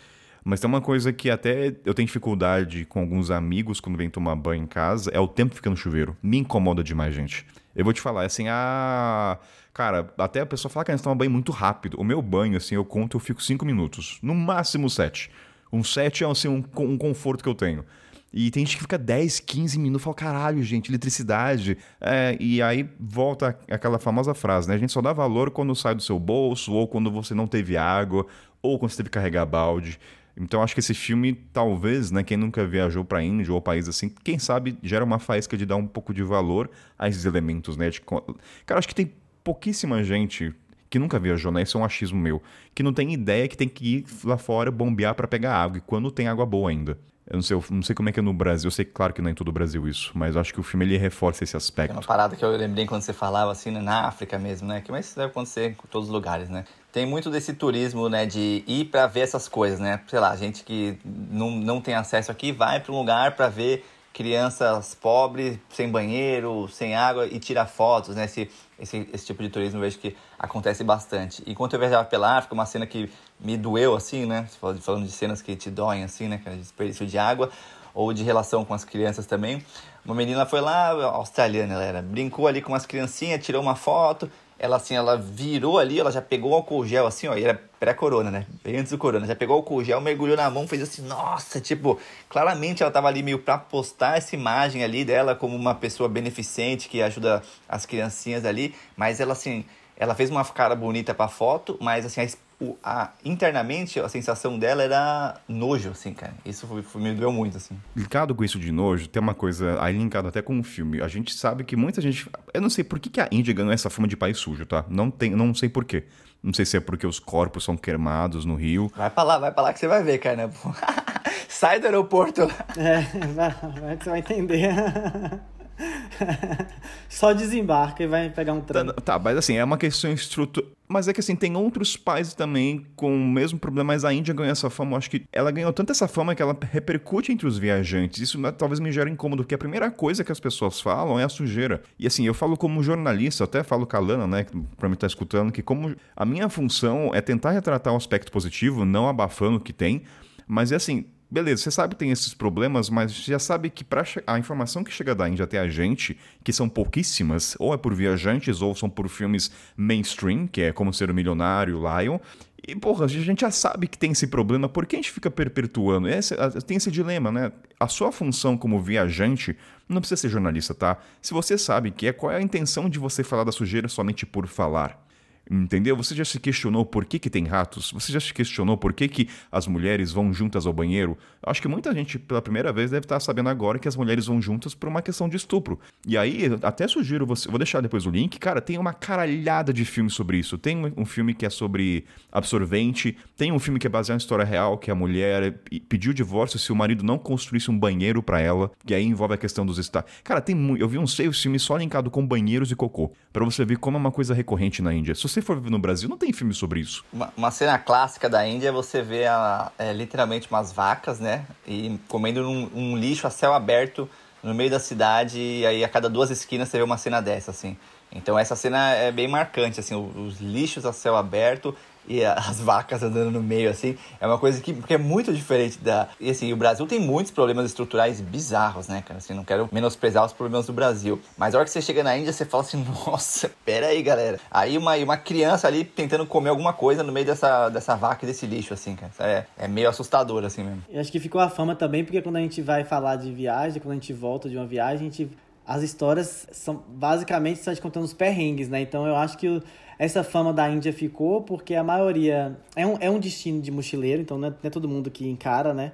[0.44, 4.36] Mas tem uma coisa que até eu tenho dificuldade com alguns amigos quando vem tomar
[4.36, 6.18] banho em casa, é o tempo que fica no chuveiro.
[6.22, 7.46] Me incomoda demais, gente.
[7.76, 9.38] Eu vou te falar, é assim, a...
[9.74, 12.00] Cara, até a pessoa fala que a gente toma banho muito rápido.
[12.00, 14.20] O meu banho, assim, eu conto, eu fico 5 minutos.
[14.22, 15.32] No máximo 7.
[15.72, 17.84] Um 7 é, assim, um, um conforto que eu tenho.
[18.32, 21.78] E tem gente que fica 10, 15 minutos e fala, caralho, gente, eletricidade.
[22.00, 24.76] É, e aí volta aquela famosa frase, né?
[24.76, 27.76] A gente só dá valor quando sai do seu bolso, ou quando você não teve
[27.76, 28.28] água,
[28.62, 30.00] ou quando você teve que carregar balde.
[30.36, 34.10] Então acho que esse filme, talvez, né, quem nunca viajou para Índia ou país assim,
[34.24, 37.92] quem sabe gera uma faísca de dar um pouco de valor a esses elementos, né?
[37.92, 38.02] De...
[38.02, 39.12] Cara, acho que tem
[39.44, 40.54] pouquíssima gente
[40.90, 41.64] que nunca viajou, né?
[41.64, 42.42] Isso é um achismo meu,
[42.76, 45.82] que não tem ideia que tem que ir lá fora bombear para pegar água, e
[45.82, 46.98] quando tem água boa ainda.
[47.26, 49.14] Eu não sei, eu não sei como é que é no Brasil, eu sei claro
[49.14, 51.44] que não é em todo o Brasil isso, mas acho que o filme ele reforça
[51.44, 51.92] esse aspecto.
[51.92, 54.82] É uma parada que eu lembrei quando você falava assim, né, na África mesmo, né?
[54.82, 56.66] Que mas isso deve acontecer em todos os lugares, né?
[56.92, 60.02] Tem muito desse turismo, né, de ir para ver essas coisas, né?
[60.08, 63.86] Sei lá, gente que não, não tem acesso aqui vai para um lugar para ver
[64.14, 68.26] crianças pobres, sem banheiro, sem água e tirar fotos, né?
[68.26, 68.50] Esse,
[68.80, 71.44] esse, esse tipo de turismo eu vejo que acontece bastante.
[71.46, 74.48] Enquanto eu viajava pela África, uma cena que me doeu, assim, né?
[74.82, 76.40] Falando de cenas que te doem, assim, né?
[76.42, 77.50] Que é desperdício de água
[77.94, 79.64] ou de relação com as crianças também.
[80.06, 84.30] Uma menina foi lá, australiana ela era, brincou ali com as criancinhas, tirou uma foto,
[84.64, 87.62] ela assim, ela virou ali, ela já pegou o álcool gel assim, ó, e era
[87.82, 88.46] pré-corona, né?
[88.64, 91.60] Bem antes do corona, já pegou o álcool gel, mergulhou na mão, fez assim, nossa,
[91.60, 92.00] tipo,
[92.30, 96.88] claramente ela tava ali meio pra postar essa imagem ali dela como uma pessoa beneficente
[96.88, 99.66] que ajuda as criancinhas ali, mas ela assim,
[99.98, 102.24] ela fez uma cara bonita pra foto, mas assim, a
[102.60, 106.34] o, a, internamente a sensação dela era nojo, assim, cara.
[106.46, 107.78] Isso foi, foi, me doeu muito, assim.
[107.96, 111.02] Linkado com isso de nojo, tem uma coisa aí linkado até com o filme.
[111.02, 112.30] A gente sabe que muita gente.
[112.54, 114.86] Eu não sei por que, que a Índia ganhou essa fama de país sujo, tá?
[114.90, 116.06] Não, tem, não sei por quê.
[116.42, 118.92] Não sei se é porque os corpos são queimados no rio.
[118.96, 120.52] Vai pra lá, vai pra lá que você vai ver, cara.
[121.48, 122.42] Sai do aeroporto.
[122.76, 124.70] É, vai, vai que você vai entender.
[127.10, 128.86] Só desembarca e vai pegar um trem.
[128.86, 130.70] Tá, tá, mas assim, é uma questão estrutural.
[130.88, 134.34] Mas é que assim, tem outros países também com o mesmo problema, mas a Índia
[134.34, 134.92] ganhou essa fama.
[134.92, 138.22] Eu acho que ela ganhou tanto essa fama que ela repercute entre os viajantes.
[138.22, 141.24] Isso né, talvez me gere incômodo, porque a primeira coisa que as pessoas falam é
[141.24, 141.82] a sujeira.
[141.98, 144.46] E assim, eu falo como jornalista, até falo com a Lana, né,
[144.78, 148.32] pra mim estar tá escutando, que como a minha função é tentar retratar um aspecto
[148.32, 150.04] positivo, não abafando o que tem.
[150.46, 154.04] Mas é assim, beleza, você sabe que tem esses problemas, mas já sabe que para
[154.28, 157.96] a informação que chega da Índia até a gente, que são pouquíssimas, ou é por
[157.96, 162.20] viajantes, ou são por filmes mainstream, que é Como Ser um Milionário, Lion,
[162.66, 165.32] e, porra, a gente já sabe que tem esse problema, por que a gente fica
[165.32, 166.08] perpetuando?
[166.08, 167.52] Esse, tem esse dilema, né?
[167.80, 169.58] A sua função como viajante
[169.90, 170.98] não precisa ser jornalista, tá?
[171.20, 174.26] Se você sabe que é, qual é a intenção de você falar da sujeira somente
[174.26, 175.03] por falar?
[175.50, 175.96] Entendeu?
[175.98, 177.92] Você já se questionou por que, que tem ratos?
[177.92, 181.18] Você já se questionou por que, que as mulheres vão juntas ao banheiro?
[181.46, 184.42] Acho que muita gente, pela primeira vez, deve estar sabendo agora que as mulheres vão
[184.42, 185.78] juntas por uma questão de estupro.
[186.08, 189.84] E aí, até sugiro você, vou deixar depois o link, cara, tem uma caralhada de
[189.84, 190.58] filmes sobre isso.
[190.58, 194.46] Tem um, filme que é sobre absorvente, tem um filme que é baseado em história
[194.46, 198.72] real, que a mulher pediu divórcio se o marido não construísse um banheiro para ela,
[198.88, 200.10] e aí envolve a questão dos estados.
[200.24, 200.54] Cara, tem.
[200.80, 203.98] Eu vi uns seis filmes só linkado com banheiros e cocô, para você ver como
[203.98, 205.14] é uma coisa recorrente na Índia.
[205.14, 207.04] Se você for no Brasil, não tem filme sobre isso.
[207.12, 211.46] Uma, uma cena clássica da Índia é você ver a, é, literalmente umas vacas, né?
[211.68, 214.10] E comendo um, um, lixo a céu aberto
[214.42, 217.52] no meio da cidade, e aí a cada duas esquinas você vê uma cena dessa,
[217.52, 217.78] assim.
[218.12, 221.76] Então essa cena é bem marcante, assim, os lixos a céu aberto
[222.08, 225.80] e as vacas andando no meio, assim, é uma coisa que, que é muito diferente
[225.80, 226.08] da.
[226.20, 229.18] E assim, o Brasil tem muitos problemas estruturais bizarros, né, cara?
[229.18, 231.22] Assim, não quero menosprezar os problemas do Brasil.
[231.38, 234.40] Mas a hora que você chega na Índia, você fala assim, nossa, pera aí, galera.
[234.52, 238.28] Aí uma, uma criança ali tentando comer alguma coisa no meio dessa, dessa vaca e
[238.28, 239.12] desse lixo, assim, cara.
[239.20, 240.84] É, é meio assustador, assim mesmo.
[240.90, 243.82] Eu acho que ficou a fama também, porque quando a gente vai falar de viagem,
[243.82, 245.30] quando a gente volta de uma viagem, a gente
[245.66, 248.82] as histórias são basicamente está contando os perrengues, né?
[248.82, 249.62] Então eu acho que
[249.98, 254.22] essa fama da Índia ficou porque a maioria é um, é um destino de mochileiro,
[254.22, 255.94] então não é, não é todo mundo que encara, né?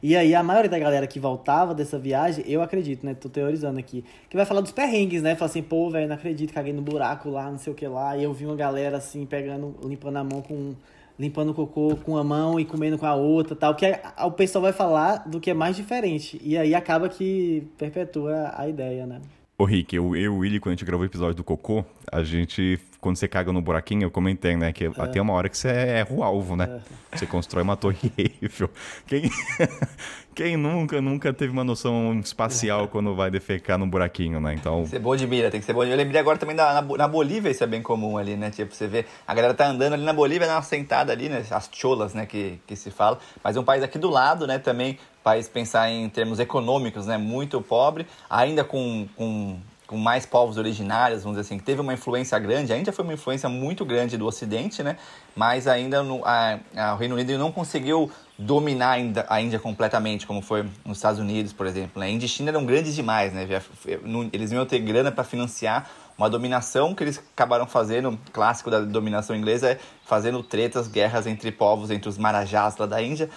[0.00, 3.14] E aí a maioria da galera que voltava dessa viagem, eu acredito, né?
[3.14, 5.34] Tô teorizando aqui, que vai falar dos perrengues, né?
[5.34, 8.16] Fala assim, pô, velho, não acredito, caguei no buraco lá, não sei o que lá.
[8.16, 10.74] E eu vi uma galera assim, pegando, limpando a mão com.
[11.18, 13.74] Limpando o cocô com a mão e comendo com a outra tal.
[13.74, 16.40] Que é, o pessoal vai falar do que é mais diferente.
[16.44, 19.20] E aí acaba que perpetua a ideia, né?
[19.60, 21.84] Ô Rick, eu, eu e o Willy, quando a gente gravou o episódio do Cocô,
[22.12, 24.90] a gente, quando você caga no buraquinho, eu comentei, né, que é.
[24.98, 26.80] até uma hora que você erra o alvo, né?
[27.12, 27.16] É.
[27.16, 28.68] Você constrói uma torre Eiffel.
[29.06, 29.30] Quem,
[30.34, 34.54] quem nunca, nunca teve uma noção espacial quando vai defecar no buraquinho, né?
[34.54, 34.76] Então...
[34.76, 35.90] Tem que ser bom de mira, tem que ser bom de...
[35.90, 38.50] Eu lembrei agora também da, na, na Bolívia, isso é bem comum ali, né?
[38.50, 41.44] Tipo, você vê, a galera tá andando ali na Bolívia, dá uma sentada ali, né?
[41.50, 43.18] As cholas, né, que, que se fala.
[43.42, 47.18] Mas é um país aqui do lado, né, também país pensar em termos econômicos, né,
[47.18, 49.58] muito pobre, ainda com, com,
[49.88, 52.72] com mais povos originários, vamos dizer assim, que teve uma influência grande.
[52.74, 54.98] A Índia foi uma influência muito grande do Ocidente, né,
[55.34, 60.42] mas ainda no, a, a, o Reino Unido não conseguiu dominar a Índia completamente, como
[60.42, 61.98] foi nos Estados Unidos, por exemplo.
[61.98, 62.06] Né?
[62.06, 63.48] A Índia e China eram grandes demais, né?
[64.32, 69.34] Eles iam ter grana para financiar uma dominação que eles acabaram fazendo, clássico da dominação
[69.34, 73.30] inglesa, é fazendo tretas, guerras entre povos, entre os marajás lá da Índia,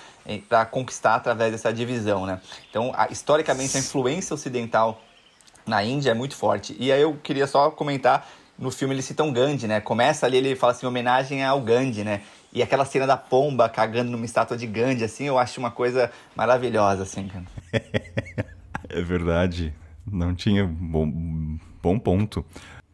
[0.50, 2.42] para conquistar através dessa divisão, né?
[2.70, 5.00] Então, a, historicamente, a influência ocidental
[5.66, 6.76] na Índia é muito forte.
[6.80, 9.82] E aí eu queria só comentar, no filme eles citam Gandhi, né?
[9.82, 12.22] Começa ali, ele fala assim, homenagem ao Gandhi, né?
[12.54, 16.12] E aquela cena da pomba cagando numa estátua de Gandhi, assim, eu acho uma coisa
[16.36, 17.30] maravilhosa, assim,
[18.90, 19.74] é verdade.
[20.06, 21.10] Não tinha bom,
[21.82, 22.46] bom ponto.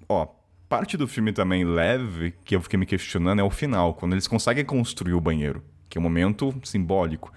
[0.07, 0.27] Ó,
[0.69, 4.27] parte do filme também leve, que eu fiquei me questionando, é o final, quando eles
[4.27, 7.31] conseguem construir o banheiro, que é um momento simbólico.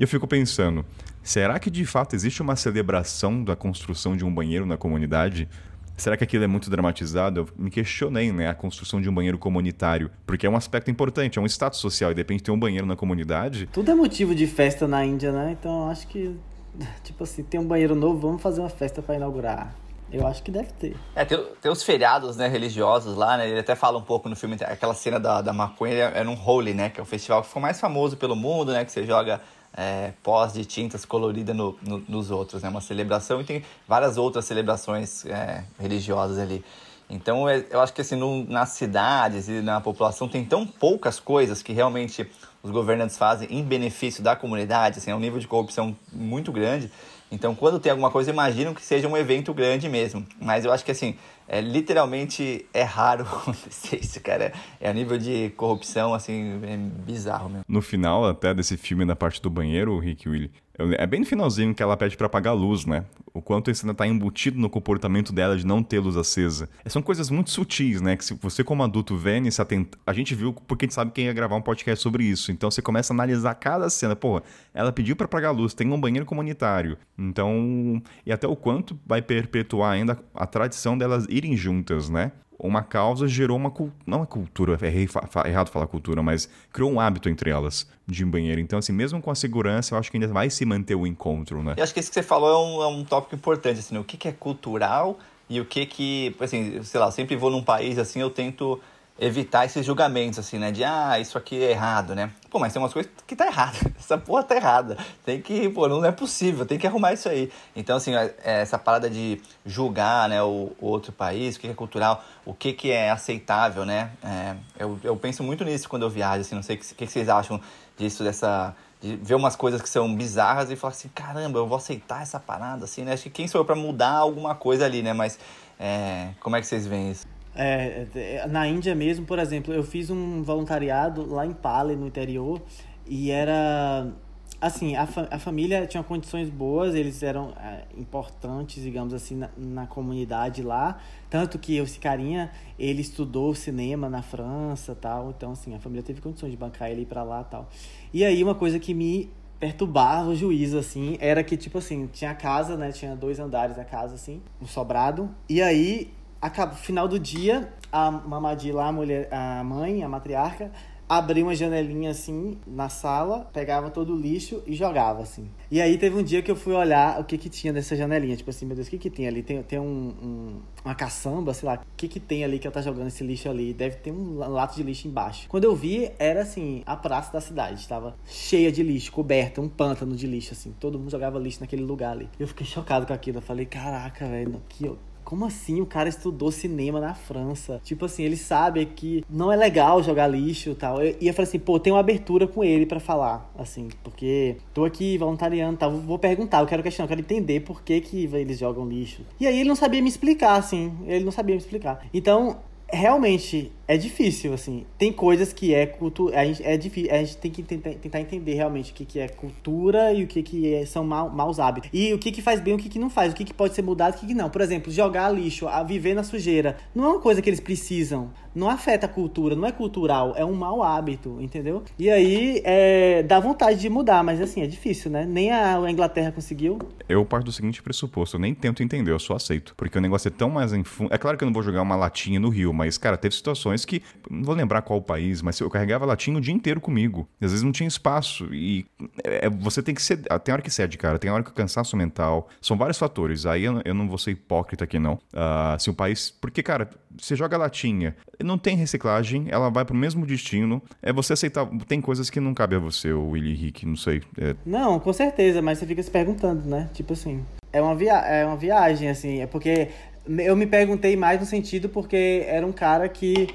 [0.00, 0.82] E eu fico pensando,
[1.22, 5.46] será que de fato existe uma celebração da construção de um banheiro na comunidade?
[5.94, 7.40] Será que aquilo é muito dramatizado?
[7.40, 11.38] Eu me questionei, né, a construção de um banheiro comunitário, porque é um aspecto importante,
[11.38, 13.66] é um status social, e de repente ter um banheiro na comunidade.
[13.66, 15.54] Tudo é motivo de festa na Índia, né?
[15.60, 16.34] Então acho que,
[17.04, 19.74] tipo assim, tem um banheiro novo, vamos fazer uma festa para inaugurar.
[20.10, 20.96] Eu acho que deve ter.
[21.14, 23.50] É, tem, tem os feriados, né, religiosos lá, né?
[23.50, 26.42] Ele até fala um pouco no filme, aquela cena da, da maconha é, é num
[26.42, 26.88] Holy, né?
[26.88, 28.82] Que é o festival que ficou mais famoso pelo mundo, né?
[28.82, 29.42] Que você joga
[29.76, 32.68] é, pós de tintas colorida no, no, nos outros, né?
[32.68, 36.64] Uma celebração e tem várias outras celebrações é, religiosas ali.
[37.08, 41.18] Então, é, eu acho que assim, no, nas cidades e na população tem tão poucas
[41.18, 42.28] coisas que realmente
[42.62, 46.90] os governantes fazem em benefício da comunidade, assim, é um nível de corrupção muito grande
[47.30, 50.26] então, quando tem alguma coisa, imaginam que seja um evento grande mesmo.
[50.40, 51.16] Mas eu acho que, assim,
[51.52, 54.52] é, literalmente é raro acontecer isso, cara.
[54.80, 57.64] É a nível de corrupção, assim, é bizarro mesmo.
[57.68, 60.52] No final, até desse filme, na parte do banheiro, o Rick Willie,
[60.98, 63.04] é bem no finalzinho que ela pede para apagar a luz, né?
[63.32, 66.68] O quanto isso ainda tá embutido no comportamento dela de não ter luz acesa.
[66.86, 68.16] São coisas muito sutis, né?
[68.16, 69.98] Que se você, como adulto, vê se atenta.
[70.06, 72.50] A gente viu porque a gente sabe quem ia gravar um podcast sobre isso.
[72.50, 74.16] Então você começa a analisar cada cena.
[74.16, 74.42] Pô,
[74.74, 76.96] ela pediu para apagar a luz, tem um banheiro comunitário.
[77.18, 78.02] Então.
[78.24, 82.32] E até o quanto vai perpetuar ainda a tradição delas irem juntas, né?
[82.62, 83.72] Uma causa gerou uma
[84.06, 88.60] não uma cultura, é errado falar cultura, mas criou um hábito entre elas de banheiro.
[88.60, 91.62] Então, assim, mesmo com a segurança, eu acho que ainda vai se manter o encontro,
[91.62, 91.74] né?
[91.76, 94.00] Eu acho que isso que você falou é um, é um tópico importante, assim, né?
[94.00, 97.62] o que, que é cultural e o que que, assim, sei lá, sempre vou num
[97.62, 98.80] país assim, eu tento
[99.20, 100.72] evitar esses julgamentos, assim, né?
[100.72, 102.30] De, ah, isso aqui é errado, né?
[102.48, 103.76] Pô, mas tem umas coisas que tá errada.
[104.00, 104.96] Essa porra tá errada.
[105.26, 107.52] Tem que, pô, não é possível, tem que arrumar isso aí.
[107.76, 111.74] Então, assim, é, essa parada de julgar, né, o, o outro país, o que é
[111.74, 114.10] cultural, o que, que é aceitável, né?
[114.24, 117.06] É, eu, eu penso muito nisso quando eu viajo, assim, não sei o que, que
[117.06, 117.60] vocês acham
[117.98, 121.78] disso, dessa de ver umas coisas que são bizarras e falar assim, caramba, eu vou
[121.78, 123.14] aceitar essa parada, assim, né?
[123.14, 125.14] Acho que quem sou eu pra mudar alguma coisa ali, né?
[125.14, 125.38] Mas
[125.78, 127.26] é, como é que vocês veem isso?
[127.54, 132.06] É, é, na Índia mesmo, por exemplo, eu fiz um voluntariado lá em Pali, no
[132.06, 132.62] interior,
[133.06, 134.12] e era
[134.60, 139.48] assim, a, fa a família tinha condições boas, eles eram é, importantes, digamos assim, na,
[139.56, 140.98] na, comunidade lá.
[141.30, 145.30] Tanto que esse carinha, ele estudou cinema na França tal.
[145.30, 147.68] Então, assim, a família teve condições de bancar ele ir pra lá tal.
[148.12, 152.34] E aí, uma coisa que me perturbava o juízo, assim, era que, tipo assim, tinha
[152.34, 152.92] casa, né?
[152.92, 155.30] Tinha dois andares a casa, assim, um sobrado.
[155.48, 160.70] E aí, acaba, final do dia, a Mamadi lá, a mulher, a mãe, a matriarca,
[161.10, 165.50] abria uma janelinha assim na sala, pegava todo o lixo e jogava assim.
[165.68, 168.36] E aí teve um dia que eu fui olhar o que que tinha nessa janelinha,
[168.36, 169.42] tipo assim, meu Deus, o que que tem ali?
[169.42, 172.72] Tem, tem um, um uma caçamba, sei lá, o que que tem ali que ela
[172.72, 173.74] tá jogando esse lixo ali?
[173.74, 175.48] Deve ter um lato de lixo embaixo.
[175.48, 179.68] Quando eu vi, era assim, a praça da cidade, estava cheia de lixo, coberta, um
[179.68, 180.72] pântano de lixo assim.
[180.78, 182.28] Todo mundo jogava lixo naquele lugar ali.
[182.38, 184.86] Eu fiquei chocado com aquilo, eu falei, caraca, velho, que
[185.30, 187.80] como assim o cara estudou cinema na França?
[187.84, 191.00] Tipo assim, ele sabe que não é legal jogar lixo e tal.
[191.00, 194.84] E eu falei assim, pô, tem uma abertura com ele para falar, assim, porque tô
[194.84, 195.86] aqui voluntariando, tá?
[195.86, 199.22] Vou perguntar, eu quero questionar, eu quero entender por que que eles jogam lixo.
[199.38, 202.04] E aí ele não sabia me explicar, assim, ele não sabia me explicar.
[202.12, 202.56] Então,
[202.92, 204.86] realmente é difícil, assim.
[204.96, 206.40] Tem coisas que é cultura.
[206.40, 209.18] A gente, é difícil, a gente tem que tentar, tentar entender realmente o que, que
[209.18, 211.90] é cultura e o que, que é, são mal, maus hábitos.
[211.92, 213.32] E o que, que faz bem o que, que não faz.
[213.32, 214.48] O que, que pode ser mudado o que, que não.
[214.48, 216.76] Por exemplo, jogar lixo, a viver na sujeira.
[216.94, 218.30] Não é uma coisa que eles precisam.
[218.54, 221.84] Não afeta a cultura, não é cultural, é um mau hábito, entendeu?
[221.96, 225.24] E aí é, dá vontade de mudar, mas assim, é difícil, né?
[225.24, 226.78] Nem a Inglaterra conseguiu.
[227.08, 229.72] Eu parto do seguinte pressuposto, eu nem tento entender, eu só aceito.
[229.76, 231.14] Porque o negócio é tão mais em fundo.
[231.14, 233.79] É claro que eu não vou jogar uma latinha no rio, mas, cara, teve situações
[233.86, 234.02] que.
[234.30, 237.28] Não vou lembrar qual país, mas eu carregava latinha o dia inteiro comigo.
[237.40, 238.52] E às vezes não tinha espaço.
[238.54, 238.86] E
[239.24, 240.18] é, você tem que ser.
[240.44, 241.18] Tem hora que cede, cara.
[241.18, 242.48] Tem hora que o cansaço mental.
[242.60, 243.46] São vários fatores.
[243.46, 245.14] Aí eu, eu não vou ser hipócrita aqui, não.
[245.14, 246.30] Uh, se o país.
[246.30, 250.82] Porque, cara, você joga latinha, não tem reciclagem, ela vai pro mesmo destino.
[251.02, 251.66] É você aceitar.
[251.86, 254.22] Tem coisas que não cabe a você, o Willy Rick, não sei.
[254.38, 254.54] É...
[254.64, 256.88] Não, com certeza, mas você fica se perguntando, né?
[256.92, 257.44] Tipo assim.
[257.72, 259.40] É uma, via é uma viagem, assim.
[259.40, 259.88] É porque
[260.26, 263.48] eu me perguntei mais no sentido porque era um cara que,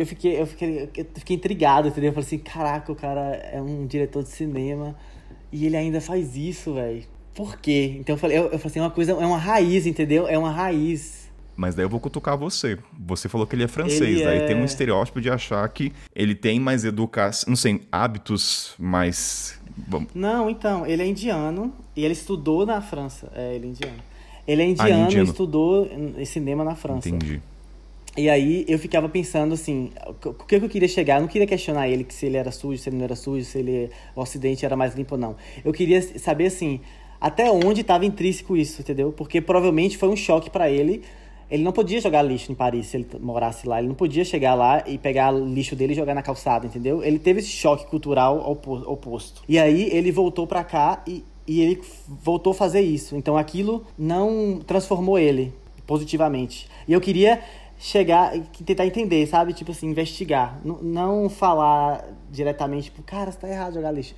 [0.00, 2.08] que eu, fiquei, eu, fiquei, eu fiquei intrigado, entendeu?
[2.08, 4.96] Eu falei assim, caraca, o cara é um diretor de cinema
[5.52, 7.02] e ele ainda faz isso, velho.
[7.34, 7.96] Por quê?
[7.98, 10.26] Então eu falei, eu, eu falei assim, é uma coisa, é uma raiz, entendeu?
[10.26, 11.28] É uma raiz.
[11.56, 12.78] Mas daí eu vou cutucar você.
[12.98, 14.46] Você falou que ele é francês, ele daí é...
[14.46, 19.60] tem um estereótipo de achar que ele tem mais educação, não sei, hábitos mais.
[20.14, 23.30] Não, então, ele é indiano e ele estudou na França.
[23.34, 24.02] É, ele é indiano.
[24.46, 25.88] Ele é indiano, ah, e estudou
[26.26, 27.08] cinema na França.
[27.08, 27.40] Entendi.
[28.16, 29.90] E aí eu ficava pensando assim,
[30.24, 31.16] o que eu queria chegar?
[31.16, 33.44] Eu não queria questionar ele que se ele era sujo, se ele não era sujo,
[33.44, 35.36] se ele o Ocidente era mais limpo ou não.
[35.64, 36.80] Eu queria saber assim,
[37.20, 39.12] até onde estava intrínseco isso, entendeu?
[39.12, 41.02] Porque provavelmente foi um choque para ele.
[41.48, 43.78] Ele não podia jogar lixo em Paris se ele morasse lá.
[43.78, 47.02] Ele não podia chegar lá e pegar o lixo dele e jogar na calçada, entendeu?
[47.02, 48.38] Ele teve esse choque cultural
[48.86, 49.42] oposto.
[49.48, 53.16] E aí ele voltou para cá e e ele voltou a fazer isso.
[53.16, 55.52] Então aquilo não transformou ele
[55.84, 56.68] positivamente.
[56.86, 57.42] E eu queria
[57.80, 59.54] chegar e tentar entender, sabe?
[59.54, 60.60] Tipo assim, investigar.
[60.62, 64.14] N não falar diretamente, tipo, cara, você tá errado jogar lixo.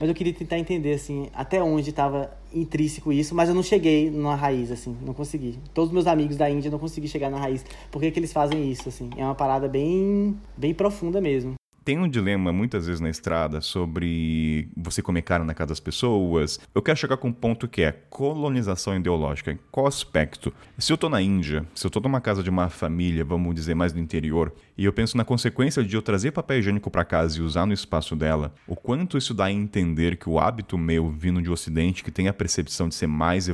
[0.00, 4.10] Mas eu queria tentar entender, assim, até onde estava intrínseco isso, mas eu não cheguei
[4.10, 5.58] na raiz, assim, não consegui.
[5.72, 7.64] Todos os meus amigos da Índia não consegui chegar na raiz.
[7.90, 9.08] Por que, que eles fazem isso, assim?
[9.16, 11.54] É uma parada bem, bem profunda mesmo
[11.84, 16.58] tem um dilema muitas vezes na estrada sobre você comer carne na casa das pessoas.
[16.74, 19.52] Eu quero chegar com um ponto que é colonização ideológica.
[19.52, 20.52] Em qual aspecto?
[20.78, 23.74] Se eu tô na Índia, se eu tô numa casa de uma família, vamos dizer
[23.74, 27.38] mais no interior, e eu penso na consequência de eu trazer papel higiênico para casa
[27.38, 31.10] e usar no espaço dela, o quanto isso dá a entender que o hábito meu
[31.10, 33.48] vindo de ocidente, que tem a percepção de ser mais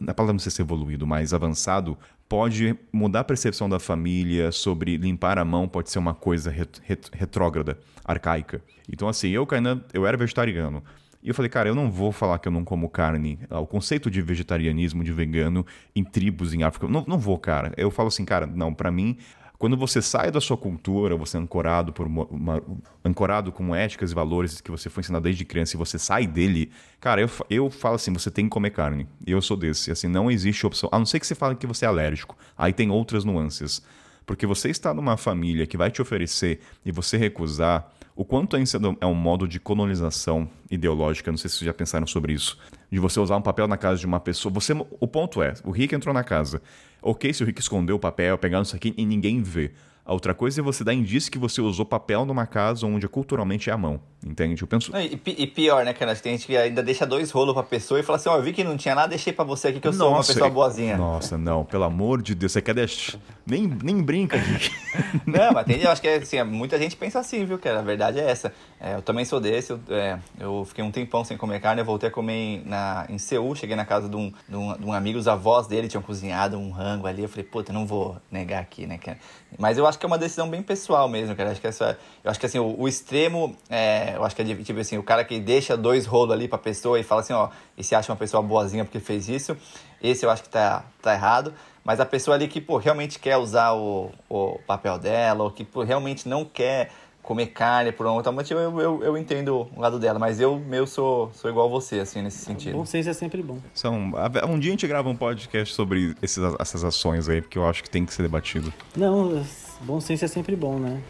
[0.00, 1.96] na palavra não sei se evoluído, mais avançado,
[2.28, 6.80] pode mudar a percepção da família sobre limpar a mão, pode ser uma coisa ret,
[6.82, 8.60] ret, retrógrada, arcaica.
[8.90, 10.82] Então, assim, eu, Kainan, eu era vegetariano.
[11.22, 13.38] E eu falei, cara, eu não vou falar que eu não como carne.
[13.50, 17.72] Ah, o conceito de vegetarianismo, de vegano em tribos em África, não, não vou, cara.
[17.76, 19.16] Eu falo assim, cara, não, para mim,
[19.58, 22.62] quando você sai da sua cultura, você é ancorado por uma, uma,
[23.04, 26.70] ancorado com éticas e valores que você foi ensinado desde criança e você sai dele,
[27.00, 29.08] cara, eu, eu falo assim, você tem que comer carne.
[29.26, 29.90] Eu sou desse.
[29.90, 30.88] Assim, não existe opção.
[30.92, 32.36] A não ser que você fale que você é alérgico.
[32.56, 33.82] Aí tem outras nuances.
[34.26, 38.76] Porque você está numa família que vai te oferecer e você recusar, o quanto isso
[39.00, 42.58] é um modo de colonização ideológica, não sei se vocês já pensaram sobre isso,
[42.90, 44.52] de você usar um papel na casa de uma pessoa.
[44.54, 46.60] Você, o ponto é, o Rick entrou na casa.
[47.02, 49.72] Ok se o Rick escondeu o papel, pegar isso aqui e ninguém vê.
[50.06, 53.68] A outra coisa é você dar indício que você usou papel numa casa onde culturalmente
[53.68, 54.00] é a mão.
[54.24, 54.62] Entende?
[54.62, 54.92] Eu penso.
[54.92, 56.14] Não, e, e pior, né, cara?
[56.14, 58.42] Tem gente que ainda deixa dois rolos pra pessoa e fala assim: Ó, oh, eu
[58.42, 60.96] vi que não tinha nada, deixei pra você aqui que eu sou uma pessoa boazinha.
[60.96, 63.18] Nossa, não, pelo amor de Deus, você quer deixar.
[63.44, 64.70] Nem, nem brinca aqui.
[65.26, 67.80] não, mas tem, eu acho que assim, muita gente pensa assim, viu, cara?
[67.80, 68.52] A verdade é essa.
[68.78, 71.84] É, eu também sou desse, eu, é, eu, fiquei um tempão sem comer carne, eu
[71.84, 74.84] voltei a comer em, na, em Seul, cheguei na casa de um, de, um, de
[74.84, 78.18] um amigo, os avós dele tinham cozinhado um rango ali, eu falei, puta, não vou
[78.30, 79.18] negar aqui, né, cara?
[79.58, 81.48] Mas eu acho que é uma decisão bem pessoal mesmo, cara.
[81.48, 84.42] Eu acho que, essa, eu acho que assim, o, o extremo, é, eu acho que
[84.42, 87.32] é tipo assim, o cara que deixa dois rolos ali pra pessoa e fala assim,
[87.32, 87.48] ó,
[87.78, 89.56] e se acha uma pessoa boazinha porque fez isso,
[90.02, 91.54] esse eu acho que tá, tá errado.
[91.82, 95.64] Mas a pessoa ali que, pô, realmente quer usar o, o papel dela, ou que
[95.64, 96.90] pô, realmente não quer
[97.26, 100.60] comer carne por um outro motivo, eu, eu, eu, entendo o lado dela, mas eu
[100.60, 102.76] meu sou, sou igual a você, assim, nesse sentido.
[102.76, 103.58] Bom senso é sempre bom.
[103.74, 104.12] São,
[104.48, 107.82] um dia a gente grava um podcast sobre esses, essas ações aí, porque eu acho
[107.82, 108.72] que tem que ser debatido.
[108.96, 109.44] Não,
[109.80, 111.02] bom senso é sempre bom, né?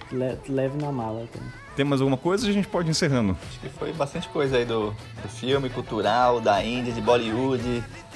[0.48, 1.22] leve na mala.
[1.22, 1.42] Então.
[1.76, 2.48] Tem mais alguma coisa?
[2.48, 3.36] A gente pode ir encerrando.
[3.50, 7.62] Acho que foi bastante coisa aí do, do filme cultural, da Índia, de Bollywood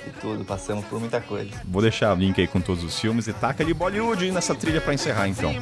[0.07, 0.43] e tudo.
[0.43, 1.51] Passamos por muita coisa.
[1.67, 4.81] Vou deixar o link aí com todos os filmes e taca ali Bollywood nessa trilha
[4.81, 5.53] para encerrar então.